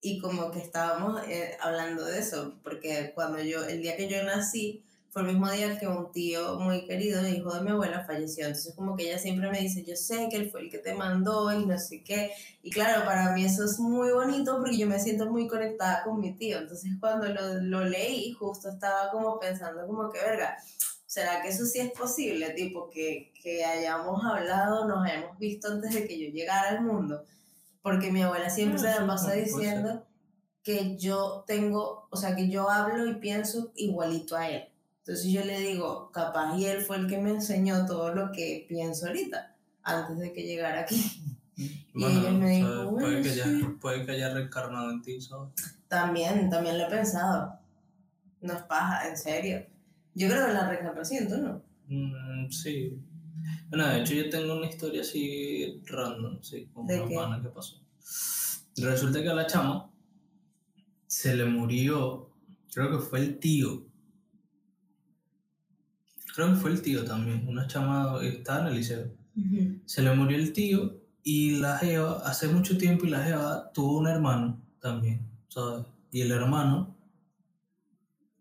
[0.00, 4.22] y como que estábamos eh, hablando de eso porque cuando yo el día que yo
[4.22, 8.46] nací fue el mismo día que un tío muy querido hijo de mi abuela falleció
[8.46, 10.94] entonces como que ella siempre me dice yo sé que él fue el que te
[10.94, 12.30] mandó y no sé qué
[12.68, 16.20] y claro, para mí eso es muy bonito porque yo me siento muy conectada con
[16.20, 16.58] mi tío.
[16.58, 20.58] Entonces cuando lo, lo leí, justo estaba como pensando como que, verga,
[21.06, 22.50] ¿será que eso sí es posible?
[22.50, 27.24] Tipo, que, que hayamos hablado, nos hayamos visto antes de que yo llegara al mundo.
[27.80, 30.04] Porque mi abuela siempre se la pasa diciendo
[30.62, 34.67] que yo tengo, o sea, que yo hablo y pienso igualito a él.
[35.08, 38.66] Entonces yo le digo, capaz y él fue el que me enseñó todo lo que
[38.68, 41.02] pienso ahorita, antes de que llegara aquí.
[41.92, 43.64] Y ella me dijo, bueno, puede, que haya, sí.
[43.80, 45.48] puede que haya reencarnado en ti, ¿sabes?
[45.88, 47.58] También, también lo he pensado.
[48.40, 49.66] No es paja, en serio.
[50.14, 51.62] Yo creo en la reencarnación, ¿tú no?
[51.88, 52.96] Mm, sí.
[53.70, 57.48] Bueno, de hecho yo tengo una historia así random, sí, con ¿De una pana que
[57.48, 57.80] pasó.
[58.76, 59.90] Resulta que a la chama
[61.08, 62.30] se le murió,
[62.72, 63.87] creo que fue el tío.
[66.38, 69.08] Creo que fue el tío también, una chama que estaba en el liceo.
[69.86, 73.98] Se le murió el tío y la Jeva, hace mucho tiempo, y la Jeva tuvo
[73.98, 75.84] un hermano también, ¿sabes?
[76.12, 76.94] Y el hermano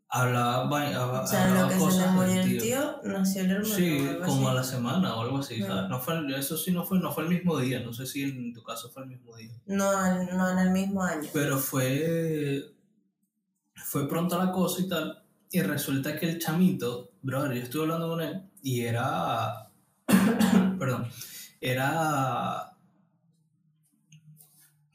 [0.09, 3.41] hablaba, vai- hab- O sea, hablaba lo que se le cosas murió el tío, nació
[3.41, 3.75] el hermano.
[3.75, 4.71] Sí, como a la así.
[4.75, 5.59] semana o algo así.
[5.63, 5.89] ¿sabes?
[5.89, 8.53] No fue, eso sí no fue, no fue el mismo día, no sé si en
[8.53, 9.53] tu caso fue el mismo día.
[9.65, 9.91] No,
[10.35, 11.27] no en el mismo año.
[11.33, 12.63] Pero fue,
[13.73, 18.09] fue pronto la cosa y tal, y resulta que el chamito, brother, yo estuve hablando
[18.09, 19.69] con él, y era,
[20.79, 21.07] perdón,
[21.61, 22.75] era,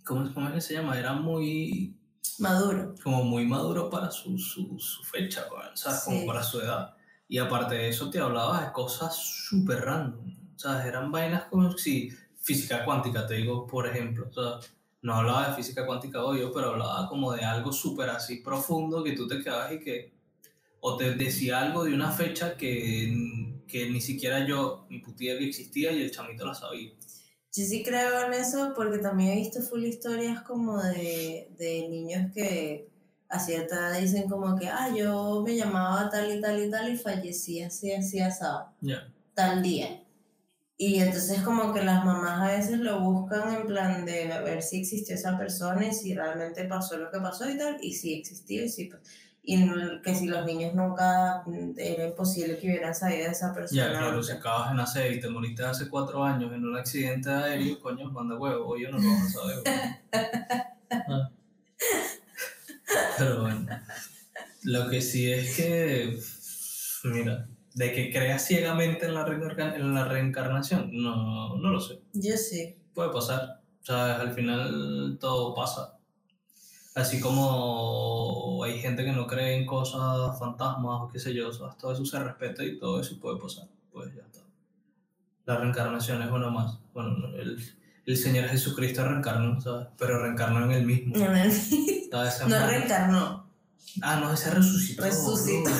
[0.04, 0.98] ¿cómo, cómo es que se llama?
[0.98, 1.96] Era muy,
[2.38, 2.94] Maduro.
[3.02, 6.00] como muy maduro para su, su, su fecha, ¿sabes?
[6.04, 6.26] Como Sí.
[6.26, 6.94] para su edad.
[7.28, 10.86] Y aparte de eso te hablaba de cosas súper random, ¿sabes?
[10.86, 12.10] Eran vainas como si
[12.40, 14.70] física cuántica, te digo, por ejemplo, o sea,
[15.02, 19.12] no hablaba de física cuántica obvio, pero hablaba como de algo súper así profundo que
[19.12, 20.11] tú te quedabas y que,
[20.84, 25.48] o te decía algo de una fecha que, que ni siquiera yo, ni putía que
[25.48, 26.90] existía y el chamito la sabía.
[27.54, 32.32] Yo sí creo en eso porque también he visto full historias como de, de niños
[32.34, 32.88] que
[33.28, 36.92] a cierta edad dicen como que, ah, yo me llamaba tal y tal y tal
[36.92, 38.72] y fallecí así, así, asado.
[38.80, 39.08] Ya.
[39.34, 40.02] tal día.
[40.76, 44.80] Y entonces como que las mamás a veces lo buscan en plan de ver si
[44.80, 48.64] existió esa persona y si realmente pasó lo que pasó y tal, y si existió
[48.64, 48.90] y si...
[49.44, 49.68] Y
[50.04, 53.82] que si los niños nunca mm, era imposible que hubieran sabido de esa persona.
[53.82, 57.28] Ya, claro, si acabas de nacer y te moriste hace cuatro años en un accidente
[57.28, 59.58] aéreo, coño, manda huevo, yo no lo vas a saber.
[61.08, 61.30] Ah.
[63.18, 63.66] Pero bueno,
[64.64, 66.18] lo que sí es que,
[67.04, 72.00] mira, de que creas ciegamente en la, en la reencarnación, no, no lo sé.
[72.12, 72.76] Yo sí.
[72.94, 73.62] Puede pasar.
[73.80, 75.98] O sea, al final todo pasa.
[76.94, 81.78] Así como hay gente que no cree en cosas fantasmas o qué sé yo, ¿sabes?
[81.78, 83.66] todo eso se respeta y todo eso puede pasar.
[83.90, 84.40] Pues ya está.
[85.46, 86.78] La reencarnación es una más.
[86.92, 87.58] Bueno, el,
[88.04, 89.88] el Señor Jesucristo reencarnó, ¿sabes?
[89.96, 91.16] Pero reencarnó en él mismo.
[91.16, 91.50] No, no,
[92.10, 92.34] ¿sabes?
[92.34, 93.50] Ese no reencarnó.
[94.02, 95.02] Ah, no, ese resucitó.
[95.02, 95.70] Resucitó.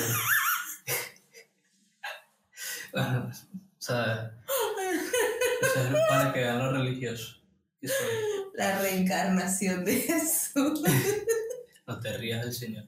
[2.91, 4.31] Bueno, o sea,
[5.61, 7.37] eso es para que vean lo religioso
[7.81, 8.42] que soy.
[8.53, 10.81] La reencarnación de Jesús.
[11.85, 12.87] No te rías del Señor.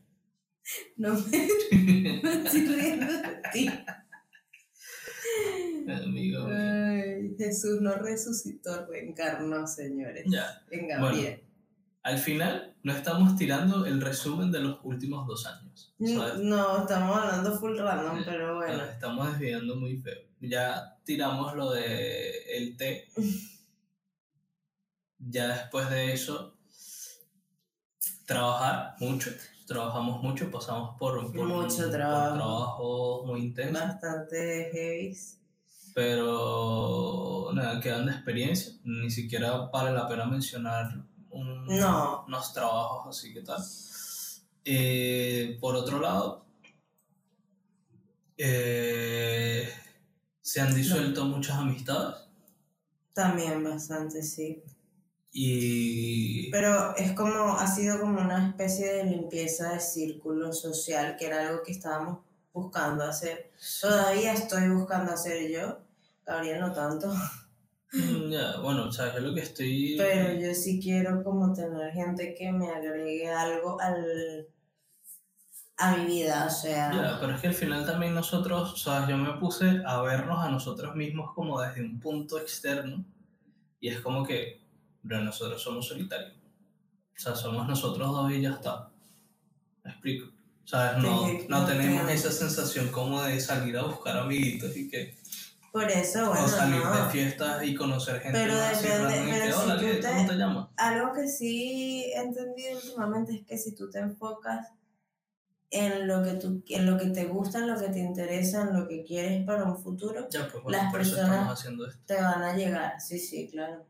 [0.96, 1.50] No me,
[2.24, 3.70] me estoy riendo de ti.
[5.90, 6.48] Amigo.
[6.48, 10.24] Ay, Jesús no resucitó, reencarnó, señores.
[10.28, 11.06] Ya, En Bueno.
[11.08, 11.44] Gabriel.
[12.04, 15.94] al final no estamos tirando el resumen de los últimos dos años.
[16.00, 16.38] ¿sabes?
[16.40, 18.86] No, estamos hablando full random, pero Nos bueno.
[18.86, 20.20] estamos desviando muy feo.
[20.40, 23.10] Ya tiramos lo de el té.
[25.20, 26.56] Ya después de eso,
[28.26, 29.32] trabajar mucho.
[29.68, 32.36] Trabajamos mucho, pasamos por, por, Mucho por trabajo.
[32.36, 33.82] trabajos muy intensos.
[33.82, 35.18] Bastante heavy.
[35.96, 38.74] Pero nada, quedan de experiencia.
[38.84, 42.26] Ni siquiera vale la pena mencionar un- No.
[42.28, 43.64] unos trabajos así que tal.
[44.66, 46.46] Eh, por otro lado,
[48.38, 49.68] eh,
[50.42, 52.16] se han disuelto muchas amistades
[53.14, 54.62] También bastante, sí.
[55.38, 61.26] Y Pero es como, ha sido como una especie de limpieza de círculo social, que
[61.26, 62.20] era algo que estábamos
[62.54, 63.52] buscando hacer.
[63.82, 65.80] Todavía estoy buscando hacer yo,
[66.26, 67.14] Gabriel no tanto,
[67.96, 69.96] Mm, ya, bueno, o sea, yo lo que estoy...
[69.98, 74.48] pero yo sí quiero como tener gente que me agregue algo al,
[75.78, 79.08] a mi vida, o sea, Ya, pero es que al final también nosotros, o sea,
[79.08, 83.06] yo me puse a vernos a nosotros mismos como desde un punto externo
[83.80, 84.65] y es como que,
[85.06, 86.34] bro, nosotros somos solitarios.
[87.18, 88.90] O sea, somos nosotros dos y ya está.
[89.84, 90.28] ¿Me explico?
[90.66, 91.02] ¿Sabes?
[91.04, 95.16] No, Sí, no tenemos esa sensación como de salir a buscar amiguitos y que,
[95.72, 97.06] por eso, bueno, o salir no.
[97.06, 100.34] de fiestas y conocer gente Pero más y pero si tú ¿qué- te- ¿cómo te
[100.36, 100.68] llamas?
[100.78, 104.70] Algo que sí he entendido últimamente es que si tú te enfocas
[105.70, 108.74] en lo que, tú, en lo que te gusta, en lo que te interesa, en
[108.80, 111.64] lo que quieres para un futuro, Ya, pues bueno, las personas-
[112.06, 113.86] te van a llegar, sí, sí, claro.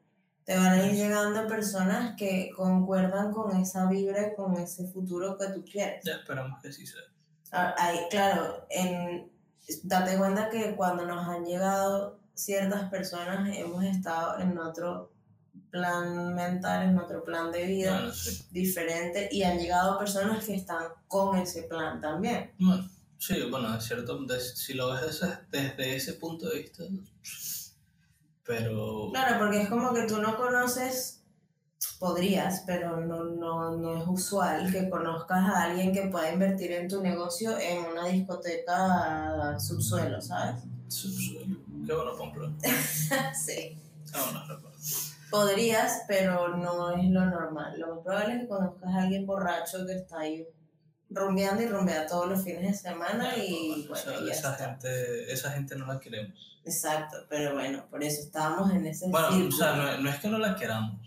[0.45, 5.37] Te van a ir llegando personas que concuerdan con esa vibra y con ese futuro
[5.37, 6.03] que tú quieres.
[6.05, 7.01] Ya esperamos que sí sea.
[7.51, 9.31] Ah, Ahí, claro, en,
[9.83, 15.11] date cuenta que cuando nos han llegado ciertas personas hemos estado en otro
[15.71, 18.45] plan mental, en otro plan de vida Bueno, sí.
[18.51, 22.51] diferente y han llegado personas que están con ese plan también.
[22.59, 26.83] Bueno, sí, bueno, es cierto, des- si lo ves desde ese punto de vista,
[28.45, 29.09] pero...
[29.11, 31.23] Claro, porque es como que tú no conoces,
[31.99, 36.87] podrías, pero no, no, no es usual que conozcas a alguien que pueda invertir en
[36.87, 40.63] tu negocio en una discoteca subsuelo, ¿sabes?
[40.87, 41.57] Subsuelo.
[41.85, 42.55] Qué bueno, Pamplona.
[43.33, 43.77] sí.
[44.11, 45.11] Buenos recuerdos.
[45.29, 47.79] Podrías, pero no es lo normal.
[47.79, 50.47] Lo más probable es que conozcas a alguien borracho que está ahí
[51.09, 54.65] rumbeando y rumbea todos los fines de semana y O bueno, sea, ya esa, está.
[54.65, 56.54] gente, esa gente no la queremos.
[56.65, 60.27] Exacto, pero bueno, por eso estábamos en ese Bueno, o sea, no, no es que
[60.27, 60.99] no la queramos.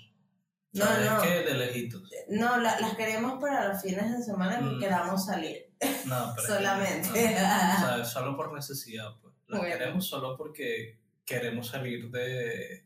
[0.75, 1.23] O No, sea, no.
[1.23, 2.03] Es que de lejitos.
[2.29, 4.79] No, la- las queremos para los fines de semana que Mm.
[4.81, 5.73] queramos salir.
[6.07, 7.09] No, pero que- Solamente.
[7.09, 7.15] no.
[7.15, 9.35] o sea, solo por necesidad, pues.
[9.49, 9.77] La Bueno.
[9.79, 12.85] queremos solo porque queremos salir de,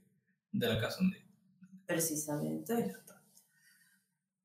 [0.52, 1.24] de la casa un día.
[1.87, 2.94] Precisamente.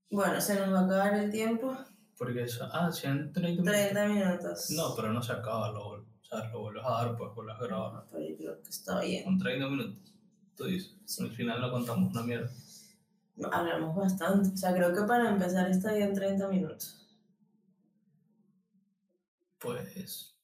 [0.10, 1.78] Bueno, se nos va a acabar el tiempo.
[2.18, 3.72] Porque eso, ah, 130 minutos.
[3.74, 4.70] 30 minutos.
[4.72, 5.97] No, pero no se acaba, lo, vuel- o
[6.28, 8.06] sea, lo vuelves a dar, pues vuelves a grabar.
[8.12, 9.24] Pero yo creo que está bien.
[9.24, 10.14] Con 30 minutos.
[10.56, 10.96] Tú dices.
[11.06, 11.24] Sí.
[11.24, 12.50] Al final no contamos una mierda.
[13.36, 14.50] No, Hablamos bastante.
[14.50, 17.08] O sea, creo que para empezar está bien 30 minutos.
[19.60, 20.38] Pues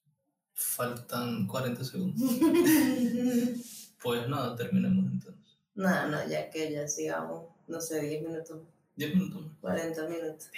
[0.54, 2.20] faltan 40 segundos.
[4.04, 5.56] Pues nada, terminemos entonces.
[5.74, 8.60] no, no, ya que ya sigamos, no sé, 10 minutos,
[8.96, 9.60] 10 minutos más.
[9.62, 10.50] 40 minutos.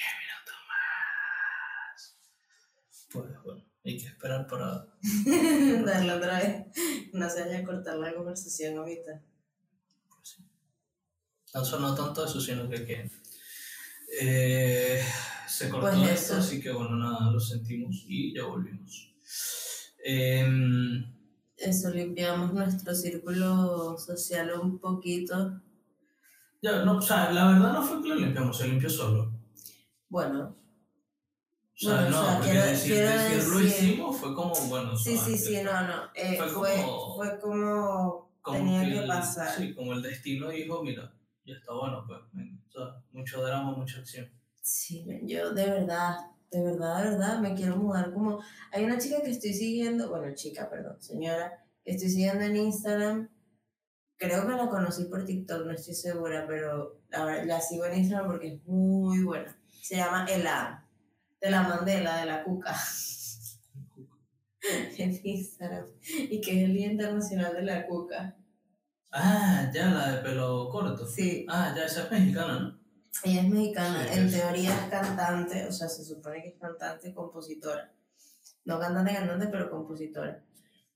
[3.13, 4.87] Pues bueno, hay que esperar para...
[5.85, 6.67] Darle otra vez.
[7.13, 9.23] No se vaya a cortar la conversación ahorita.
[11.55, 13.11] No sonó tanto eso, sino que, que
[14.21, 15.03] eh,
[15.49, 16.37] se cortó Pues esto, eso.
[16.37, 19.15] así que bueno, nada, lo sentimos y ya volvimos.
[20.05, 21.05] Em,
[21.57, 25.63] Eso, limpiamos nuestro círculo social un poquito.
[26.61, 29.33] ya, no, o sea, la verdad no fue que lo limpiamos, se limpió solo.
[30.09, 30.56] Bueno,
[31.77, 34.55] O sea, Bueno, o no, sea, porque quiero- decir, quiero decirlo decir- hicimos fue como,
[34.69, 36.03] bueno, sí, sí, sí, no, no.
[36.15, 39.55] eh, Fue fue, como- fue como como tenía que pasar.
[39.57, 41.13] Sí, como el destino dijo, mira,
[41.45, 44.31] ya está bueno, pues, o sea, mucho drama, mucha acción.
[44.63, 46.17] Sí, yo de verdad,
[46.51, 48.41] de verdad, de verdad, me quiero mudar como...
[48.73, 53.29] Hay una chica que estoy siguiendo, bueno, chica, perdón, señora, que estoy siguiendo en Instagram.
[54.19, 58.55] Creo que la conocí por TikTok, no estoy segura, pero la, sigo en Instagram porque
[58.55, 59.61] es muy buena.
[59.83, 60.86] Se llama Elan,
[61.41, 62.75] de la Mandela, de la Cuca,
[64.99, 65.87] en Instagram.
[66.31, 68.37] Y que es el Día Internacional de la Cuca.
[69.13, 71.07] Ah, ya, la de pelo corto.
[71.07, 72.81] Sí, Ah, ya, esa es mexicana, ¿no?
[73.23, 76.61] Ella es mexicana, Sí, en es- teoría es cantante, o sea, se supone que es
[76.61, 77.93] cantante y compositora.
[78.65, 80.45] No cantante, cantante, pero compositora.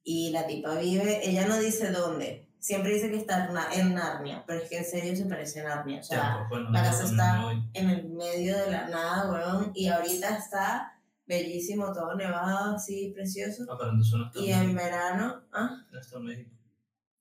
[0.02, 3.94] Y la tipa vive, ella no dice dónde, siempre dice que está en Na- en
[3.94, 6.00] Narnia, pero es que en serio se parece a Narnia.
[6.00, 7.42] O sea, pues bueno, la casa está-
[7.74, 10.96] en el medio de la nada, weón, y ahorita está
[11.26, 13.64] bellísimo, todo nevado, así, precioso.
[13.70, 15.76] Ah, pero entonces no está, Y en México, verano, ¿ah?
[15.90, 16.50] no está en México.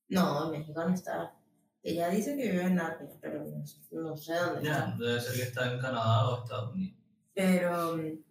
[0.09, 1.33] No, en México no está.
[1.83, 3.57] Ella dice que vive en Narnia, pero no,
[4.01, 4.63] no sé dónde está.
[4.63, 6.97] Ya, debe ser que está en Canadá o Estados Unidos.
[7.33, 8.23] Pero, mm,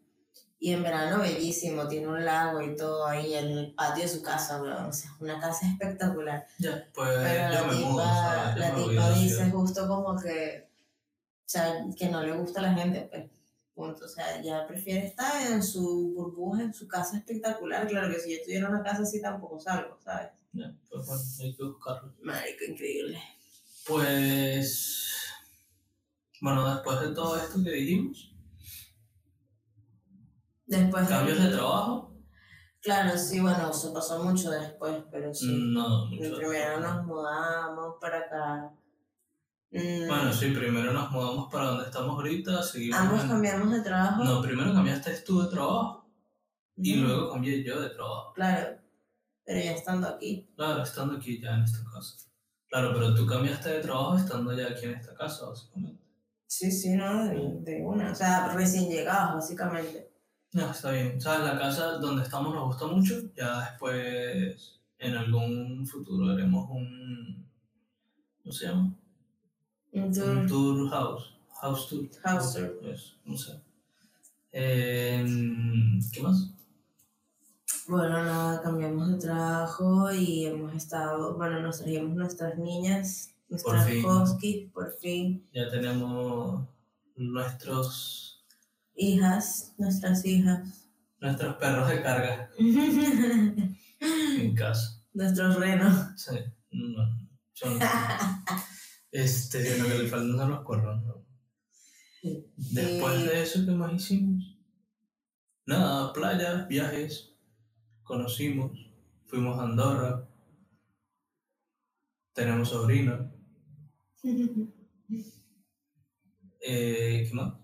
[0.60, 4.22] y en verano bellísimo, tiene un lago y todo ahí en el patio de su
[4.22, 4.86] casa, weón.
[4.86, 6.46] O sea, una casa espectacular.
[6.58, 11.48] Ya, pues Pero yo la me tipa, la me tipa dice justo como que, o
[11.48, 13.30] sea, que no le gusta a la gente, pues.
[13.72, 14.06] Punto.
[14.06, 17.86] O sea, ella prefiere estar en su burbuja, en su casa espectacular.
[17.86, 20.30] Claro que si yo tuviera una casa así tampoco salgo, ¿sabes?
[20.52, 22.14] Ya, pues bueno, hay que buscarlo.
[22.20, 23.22] Marico, increíble.
[23.86, 25.06] Pues.
[26.40, 28.27] Bueno, después de todo esto que dijimos,
[30.68, 32.14] Después cambios de trabajo,
[32.81, 35.72] Claro, sí, bueno, eso pasó mucho después, pero sí.
[35.72, 36.37] no, mucho.
[36.37, 38.70] Primero nos mudamos para acá.
[39.72, 42.98] Mm, Bueno, sí, primero nos mudamos para donde estamos ahorita, seguimos.
[43.00, 44.22] ambos en- cambiamos de trabajo.
[44.22, 46.09] No, primero cambiaste tú de trabajo
[46.76, 48.33] y Ujú, luego cambié yo de trabajo.
[48.35, 48.78] Claro,
[49.44, 50.48] pero ya estando aquí.
[50.57, 52.16] Claro, estando aquí ya en esta casa.
[52.68, 56.02] Claro, pero tú cambiaste de trabajo estando ya aquí en esta casa, básicamente.
[56.46, 58.12] Sí, sí, no, de, de una.
[58.12, 60.07] O sea, recién llegados, básicamente.
[60.52, 61.20] No, está bien.
[61.20, 61.46] ¿Sabes?
[61.46, 63.14] La casa donde estamos nos gusta mucho.
[63.37, 67.46] Ya después, en algún futuro, haremos un.
[68.42, 68.94] ¿Cómo se llama?
[69.92, 70.46] Un Un tour.
[70.46, 71.34] tour house.
[71.61, 72.08] House tour.
[72.22, 72.78] House tour.
[72.84, 73.61] Eso, no sé.
[74.52, 76.50] Em, ¿Qué más?
[77.87, 84.04] Bueno, nada, cambiamos de trabajo y hemos estado, bueno, nos trajimos nuestras niñas, nuestras fin.
[84.04, 85.48] huskies, por fin.
[85.54, 86.66] Ya tenemos
[87.16, 88.27] nuestros,
[89.00, 90.90] Hijas, nuestras hijas.
[91.20, 95.04] nuestros perros de carga en casa.
[95.12, 96.20] Nuestros renos.
[96.20, 96.37] Sí,
[96.72, 97.78] no, son.
[99.12, 101.24] Este, lo que le faltan son los cuernos, ¿no?
[102.56, 104.58] Después de eso, ¿qué más hicimos?
[105.64, 107.37] Nada, playa, viajes,
[108.02, 108.72] conocimos,
[109.26, 110.28] fuimos a Andorra,
[112.32, 113.32] tenemos sobrino,
[116.61, 117.54] eh, ¿qué más?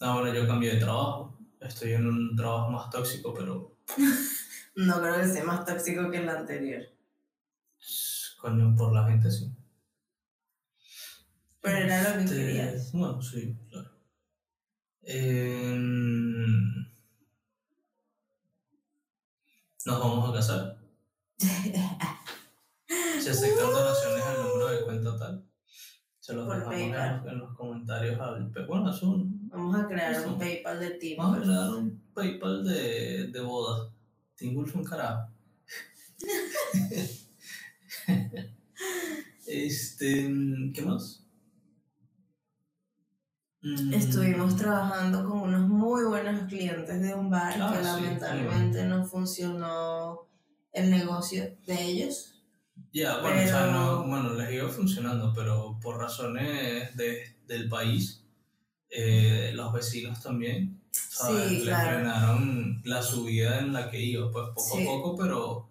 [0.00, 3.76] Ah, bueno, yo cambié de trabajo, estoy en un trabajo más tóxico, pero
[4.76, 6.82] No creo que sea más tóxico que el anterior.
[8.40, 9.50] coño, por la gente sí.
[11.60, 12.92] Pero era lo que Este, querías.
[12.92, 13.90] Bueno, sí, claro.
[15.02, 16.86] Em,
[19.86, 20.78] nos vamos a casar.
[23.20, 25.44] Si aceptan donaciones al número de cuenta tal,
[26.26, 27.28] se los Por dejamos PayPal.
[27.28, 28.20] en los comentarios.
[28.20, 31.14] al- Bueno, es un, Vamos a crear un PayPal de ti.
[31.14, 33.92] vamos a crear un PayPal de, de boda.
[34.52, 35.30] Wolf un carajo.
[39.46, 40.28] este,
[40.74, 41.24] ¿qué más?
[43.62, 48.84] Mm, Estuvimos trabajando con unos muy buenos clientes de un bar Ah, que sí, lamentablemente
[48.86, 50.26] no funcionó
[50.72, 52.35] el negocio de ellos.
[52.92, 57.68] Ya, bueno, o sea, Pero- no, bueno, les iba funcionando, pero por razones de, del
[57.68, 58.24] país,
[58.90, 61.48] eh, los vecinos también, ¿sabes?
[61.48, 61.98] Sí, Les claro.
[61.98, 64.82] frenaron la subida en la que iba, pues poco Sí.
[64.82, 65.70] a poco, pero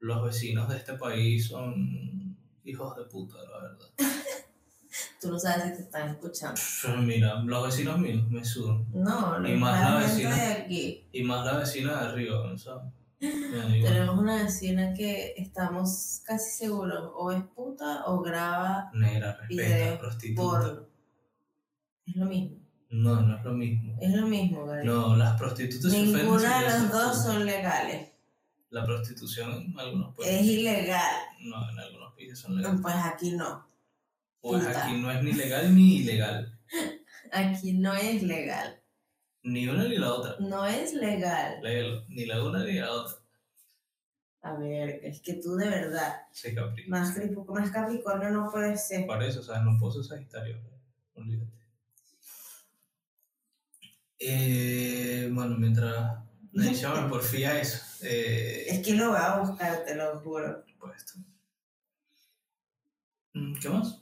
[0.00, 3.86] los vecinos de este país son hijos de puta, la verdad.
[5.20, 6.60] Tú no sabes si te están escuchando.
[7.02, 10.34] Mira, los vecinos míos me sudan, No, Y no más la vecina.
[10.34, 11.08] de aquí.
[11.12, 12.92] y más la vecina de arriba, ¿sabes?
[13.82, 20.82] Tenemos una vecina que estamos casi seguros o es puta o graba Negra, respeta, prostituta.
[22.06, 22.58] Es lo mismo.
[22.90, 23.96] No, no es lo mismo.
[24.00, 24.86] Es lo mismo, Gary.
[24.86, 28.12] No, las prostitutas Ninguna de las dos son legales.
[28.70, 30.40] La prostitución en algunos países.
[30.40, 31.16] Es ilegal.
[31.40, 32.80] No, en algunos países son legales.
[32.82, 33.66] Pues aquí no.
[34.40, 34.84] Pues puta.
[34.84, 36.58] aquí no es ni legal ni ilegal.
[37.32, 38.83] Aquí no es legal.
[39.44, 40.36] Ni una ni la otra.
[40.40, 41.60] No es legal.
[41.62, 42.04] Léelo.
[42.08, 43.16] Ni la una ni la otra.
[44.42, 46.88] A ver, es que tú de verdad, Se capricha.
[46.90, 47.16] más,
[47.48, 49.06] más Capricornio no puede ser.
[49.06, 50.58] Por eso, o sea, no puedo ser Sagitario.
[51.14, 51.50] Olvídate.
[54.18, 56.18] Eh, bueno, mientras
[56.52, 57.82] Neisha me porfía eso.
[58.02, 60.64] Eh, Es que lo voy a buscar, te lo juro.
[60.78, 61.04] pues
[63.60, 64.00] ¿Qué más?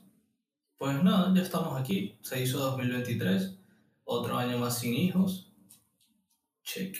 [0.77, 2.17] Pues nada, ya estamos aquí.
[2.21, 3.57] Se hizo 2023.
[4.05, 5.51] Otro año más sin hijos.
[6.63, 6.95] Check.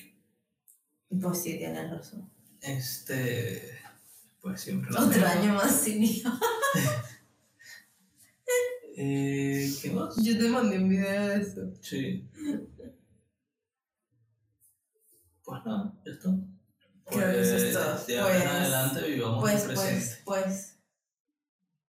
[1.22, 2.32] Pues sí, tienes razón.
[2.62, 3.80] Este.
[4.42, 6.34] Pues siempre lo Otro año más sin hijos.
[8.96, 10.16] Eh, ¿Qué más?
[10.18, 11.62] Yo te mandé un video de eso.
[11.82, 12.30] Sí.
[15.44, 16.30] Pues nada, ya está.
[17.06, 18.06] Creo que eso es todo.
[18.06, 20.22] De ahora en Pues- adelante vivamos Pues, el presente.
[20.26, 20.80] pues, pues.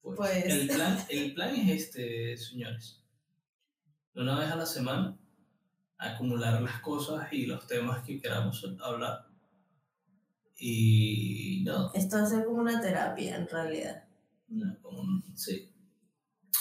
[0.00, 0.44] Pues, pues.
[0.46, 3.01] El, plan, el plan es este, señores.
[4.14, 5.16] Una vez a la semana,
[5.98, 9.26] acumular las cosas y los temas que queramos hablar.
[10.58, 14.04] Y no, Esto ser como una terapia en realidad.
[14.48, 15.68] no, como un- sí.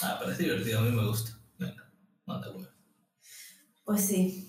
[0.02, 1.38] Ah, pero es divertido, a mí me gusta.
[1.58, 1.92] Venga,
[2.26, 2.68] manda huevo.
[3.84, 4.48] Pues sí.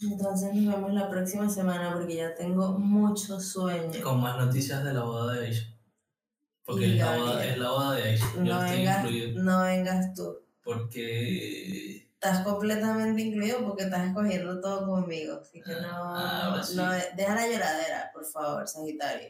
[0.00, 4.02] Entonces nos vemos la próxima semana porque ya tengo mucho sueño.
[4.02, 5.66] Con más noticias de la boda de Aisha.
[6.64, 8.26] Porque es la, boda, es la boda de Aisha.
[8.36, 9.42] Yo No estoy vengas, incluido.
[9.42, 10.36] no vengas tú.
[10.62, 12.03] Porque.
[12.24, 15.40] Estás completamente incluido porque estás escogiendo todo conmigo.
[15.42, 16.74] Así que no, Ah, ahora sí.
[16.74, 19.28] no, deja la lloradera, por favor, Sagitario.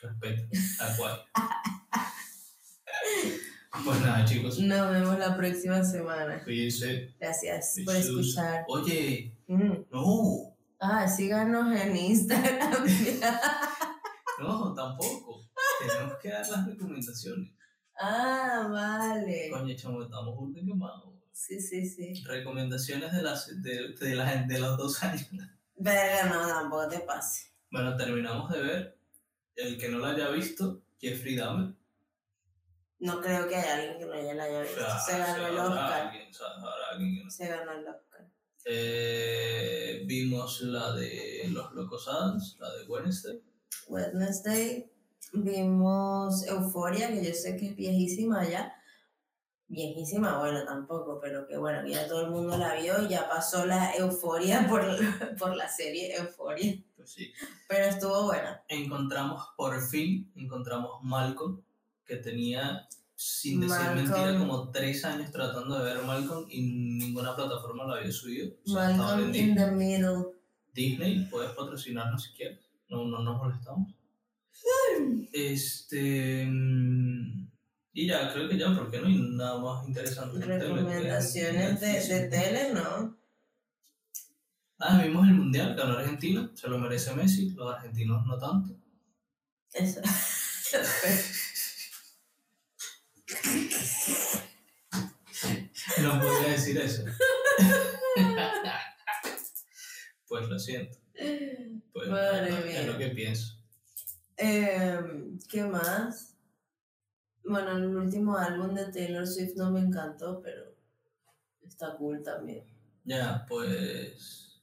[0.00, 0.44] Respeto.
[0.80, 1.24] Acuario.
[3.84, 4.60] pues nada, chicos.
[4.60, 6.40] Nos vemos la próxima semana.
[6.44, 7.16] Cuídense.
[7.18, 8.64] Gracias por escuchar.
[8.68, 9.72] Oye, Mm.
[9.90, 10.54] no.
[10.78, 12.86] Ah, síganos en Instagram.
[14.40, 15.40] No, tampoco.
[15.80, 17.50] Tenemos que dar las recomendaciones.
[18.00, 19.50] ah, vale.
[19.50, 21.07] Coño, chamo, estamos juntos quemados.
[21.40, 22.24] Sí, sí, sí.
[22.24, 25.24] Recomendaciones de, las, de, de, la- de los dos años.
[25.76, 27.52] Verga, no, tampoco te pase.
[27.70, 28.98] Bueno, terminamos de ver.
[29.54, 31.74] El que no lo haya visto, Jeffrey Dahmer.
[32.98, 34.80] No creo que haya alguien que no haya la haya O visto.
[34.80, 35.92] sea, Se ganó el Oscar.
[36.08, 37.30] alguien, o sea, habrá alguien que no.
[37.30, 38.28] Se ganó el Oscar.
[38.64, 43.40] Eh, vimos la de Los Locos Adams, la de Wednesday.
[43.86, 44.90] Wednesday.
[45.32, 48.74] Vimos Euforia, que yo sé que es viejísima ya.
[49.70, 53.66] Viejísima, bueno, tampoco, pero que bueno, ya todo el mundo la vio y ya pasó
[53.66, 54.82] la euforia por,
[55.36, 56.82] por la serie Euforia.
[56.96, 57.32] Pues sí.
[57.68, 58.62] Pero estuvo buena.
[58.68, 61.60] Encontramos, por fin, encontramos Malcolm,
[62.06, 63.96] que tenía, sin decir Malcolm.
[63.96, 68.54] mentira, como tres años tratando de ver Malcolm y ninguna plataforma lo había subido.
[68.64, 69.54] O sea, Malcolm in Disney.
[69.54, 70.24] the Middle.
[70.72, 72.60] Disney, puedes patrocinarnos si quieres.
[72.88, 73.94] No, no nos molestamos.
[75.32, 76.48] Este.
[77.92, 80.44] Y ya, creo que ya, porque no hay nada más interesante.
[80.44, 82.30] Recomendaciones de, de Netflix.
[82.30, 83.18] tele, ¿no?
[84.78, 88.76] Ah, vimos el mundial, ganó Argentina, se lo merece Messi, los argentinos no tanto.
[89.72, 90.00] Eso.
[96.02, 97.04] No podía decir eso.
[100.28, 100.98] pues lo siento.
[101.92, 102.82] Pues Madre es, mía.
[102.82, 103.58] lo que pienso.
[104.36, 106.36] Em, ¿Qué más?
[107.44, 110.74] Bueno, el último álbum de Taylor Swift no me encantó, pero
[111.66, 112.64] está cool también.
[113.04, 114.62] Ya, pues.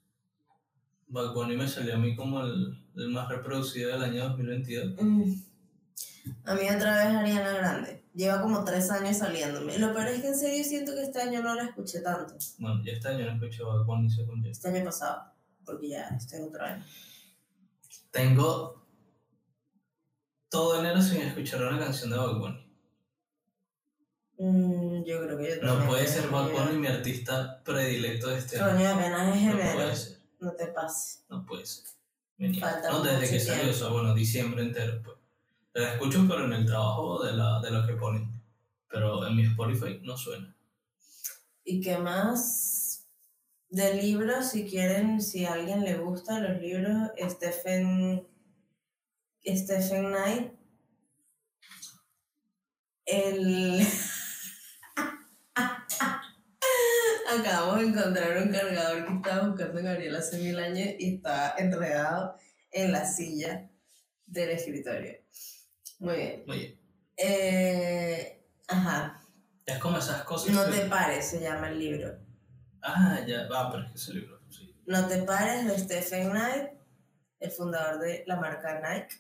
[1.08, 5.02] Bad Bunny me salió a mí como el, el más reproducido del año 2022.
[5.02, 5.34] Mm.
[6.46, 8.06] A mí otra vez Ariana Grande.
[8.14, 9.78] Lleva como tres años saliéndome.
[9.78, 12.36] Lo peor es que en serio siento que este año no la escuché tanto.
[12.60, 14.50] Bueno, ya este año no escucho Bad Bunny según yo.
[14.50, 15.34] Este año pasado.
[15.66, 16.84] Porque ya este es otro año.
[18.12, 18.88] Tengo
[20.50, 22.65] todo enero sin escuchar una canción de Bad Bunny.
[24.38, 26.52] Mm, yo creo que yo No también puede ser Bad.
[26.52, 28.76] Bunny mi artista predilecto de este año.
[28.78, 31.26] Coño, apenas es No puede ser, No te pases.
[31.30, 31.86] no puede ser.
[32.38, 32.60] Niego.
[32.68, 33.80] Falta No, desde que salió, o tiempo.
[33.80, 35.02] sea, bueno, diciembre entero.
[35.04, 35.18] Pues.
[35.74, 38.42] La escucho, pero en el trabajo de, la, de lo que ponen.
[38.90, 40.54] Pero en mi Spotify no suena.
[41.64, 43.08] ¿Y qué más?
[43.70, 48.26] De libros, si quieren, si a alguien le gustan los libros, Stephen,
[49.46, 50.52] Stephen Knight,
[53.06, 53.86] el...
[57.40, 62.36] Acabamos de encontrar un cargador que estaba buscando Gabriel hace mil años y está enredado
[62.72, 63.70] en la silla
[64.26, 65.14] del escritorio.
[66.00, 66.44] Muy bien.
[66.48, 66.80] Muy bien.
[67.18, 69.22] Eh, ajá.
[69.66, 70.54] Es como esas cosas.
[70.54, 72.20] No que- te pares, se llama el libro.
[72.82, 74.76] Ah, ya, va, pero es que ese libro, sí.
[74.86, 76.70] No te pares de Stephen Knight,
[77.40, 79.16] el fundador de la marca Nike.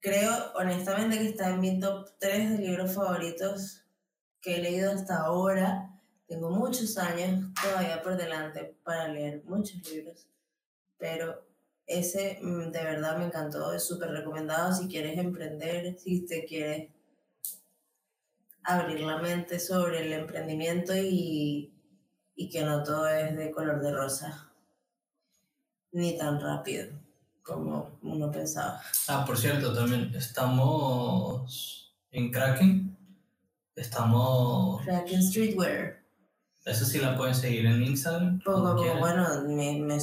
[0.00, 3.84] Creo honestamente que está en mi top 3 de libros favoritos
[4.40, 5.89] que he leído hasta ahora.
[6.30, 10.28] Tengo muchos años todavía por delante para leer muchos libros,
[10.96, 11.44] pero
[11.84, 16.88] ese mm, de verdad me encantó, es súper recomendado si quieres emprender, si te quieres
[18.62, 21.74] abrir la mente sobre el emprendimiento y,
[22.36, 24.52] y que no todo es de color de rosa,
[25.90, 26.92] ni tan rápido
[27.42, 28.80] como uno pensaba.
[29.08, 32.96] Ah, por cierto, también estamos en Kraken.
[33.74, 34.82] Estamos.
[34.84, 35.99] Kraken Streetwear.
[36.64, 38.40] Eso sí la pueden seguir en Instagram.
[38.44, 39.96] Poco poco, bueno, me, me,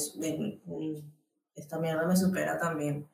[1.55, 3.08] esta mierda me supera también.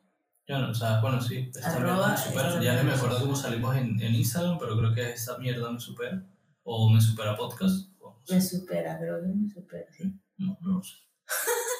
[0.47, 1.49] Yo no, o sea, bueno, sí.
[1.53, 2.61] Esta Arroba mierda me supera.
[2.61, 6.23] Ya me acuerdo cómo salimos en, en Instagram, pero creo que esta mierda me supera.
[6.63, 7.89] O me supera podcast.
[7.99, 8.35] o no sé.
[8.35, 10.13] Me supera, creo que me supera, sí.
[10.37, 10.95] No, no lo sé.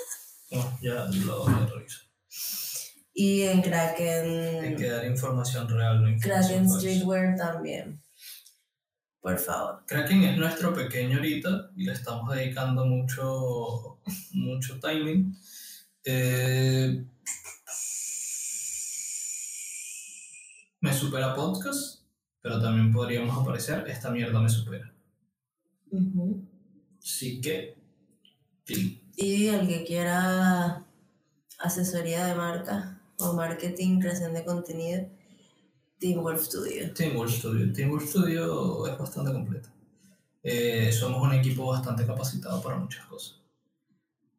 [0.51, 2.01] No, ya lo, lo reviso.
[3.16, 6.70] Y en Hay Kraken, que dar información real, no información Kraken.
[6.70, 8.02] Streetwear también.
[9.24, 9.84] Por favor.
[9.88, 13.99] Kraken es nuestro pequeño ahorita y le estamos dedicando mucho,
[14.34, 15.34] mucho timing.
[16.03, 17.05] Eh,
[20.82, 22.01] me supera podcast,
[22.41, 24.93] pero también podríamos aparecer esta mierda me supera.
[25.89, 26.45] Ujú.
[27.01, 27.78] Así que,
[28.65, 29.01] sí.
[29.15, 30.84] Y el que quiera
[31.59, 35.07] asesoría de marca o marketing, creación de contenido,
[36.03, 36.93] Team Wolf Studio.
[36.93, 37.71] Team World Studio.
[37.71, 39.69] Team World Studio es bastante completa.
[40.43, 43.39] Eh, somos un equipo bastante capacitado para muchas cosas.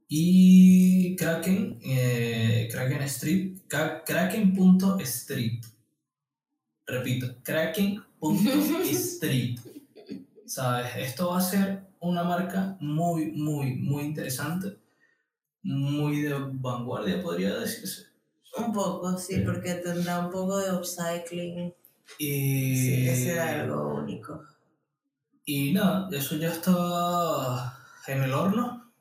[0.07, 5.65] Y Kraken, eh, Kraken Street, Kraken.street.
[6.87, 8.01] Repito, Kraken.street.
[10.45, 10.97] ¿Sabes?
[10.99, 14.77] Esto va a ser una marca muy, muy, muy interesante.
[15.63, 18.14] Muy de vanguardia, podría decirse.
[18.57, 21.75] Un poco, sí, porque tendrá un poco de upcycling.
[22.19, 24.45] Y, Sí, que será algo único.
[25.47, 28.93] y nada, eso ya está en el horno.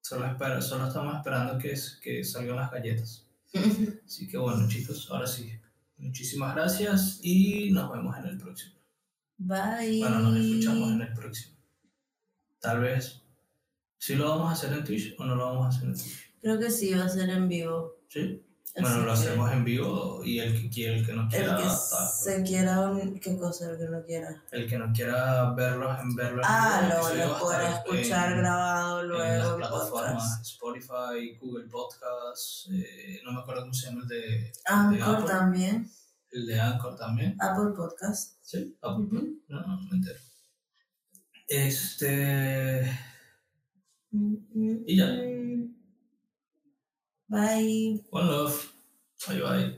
[0.00, 3.26] Solo, espera, solo estamos esperando que, que salgan las galletas.
[4.04, 5.52] Así que bueno, chicos, ahora sí.
[5.98, 8.74] Muchísimas gracias y nos vemos en el próximo.
[9.38, 10.00] Bye.
[10.00, 11.56] Bueno, nos escuchamos en el próximo.
[12.60, 13.22] Tal vez.
[13.98, 16.34] ¿Sí lo vamos a hacer en Twitch o no lo vamos a hacer en Twitch?
[16.40, 17.96] Creo que sí, va a ser en vivo.
[18.08, 18.42] ¿Sí?
[18.76, 21.56] Bueno, lo que hacemos en vivo y el que quiera, el que no El quiera,
[21.56, 23.70] que tal, se quiera, un- ¿qué cosa?
[23.70, 24.44] El que no quiera.
[24.52, 28.32] el que no quiera verlos en verlo en Ah, vivo, el lo, lo podrá escuchar
[28.32, 30.46] en- grabado en las luego en plataformas podcast.
[30.46, 35.90] Spotify, Google Podcasts, eh, no me acuerdo cómo se llama el de, Anchor también.
[36.30, 37.36] el de Anchor también.
[37.40, 38.36] Apple Podcast.
[38.42, 39.06] Sí, Apple.
[39.06, 39.40] Ujú.
[39.48, 40.20] No, no, me entero.
[41.48, 42.90] Este.
[44.12, 45.06] Y ya.
[47.30, 48.00] Bye.
[48.10, 48.72] One love.
[49.26, 49.72] Bye bye.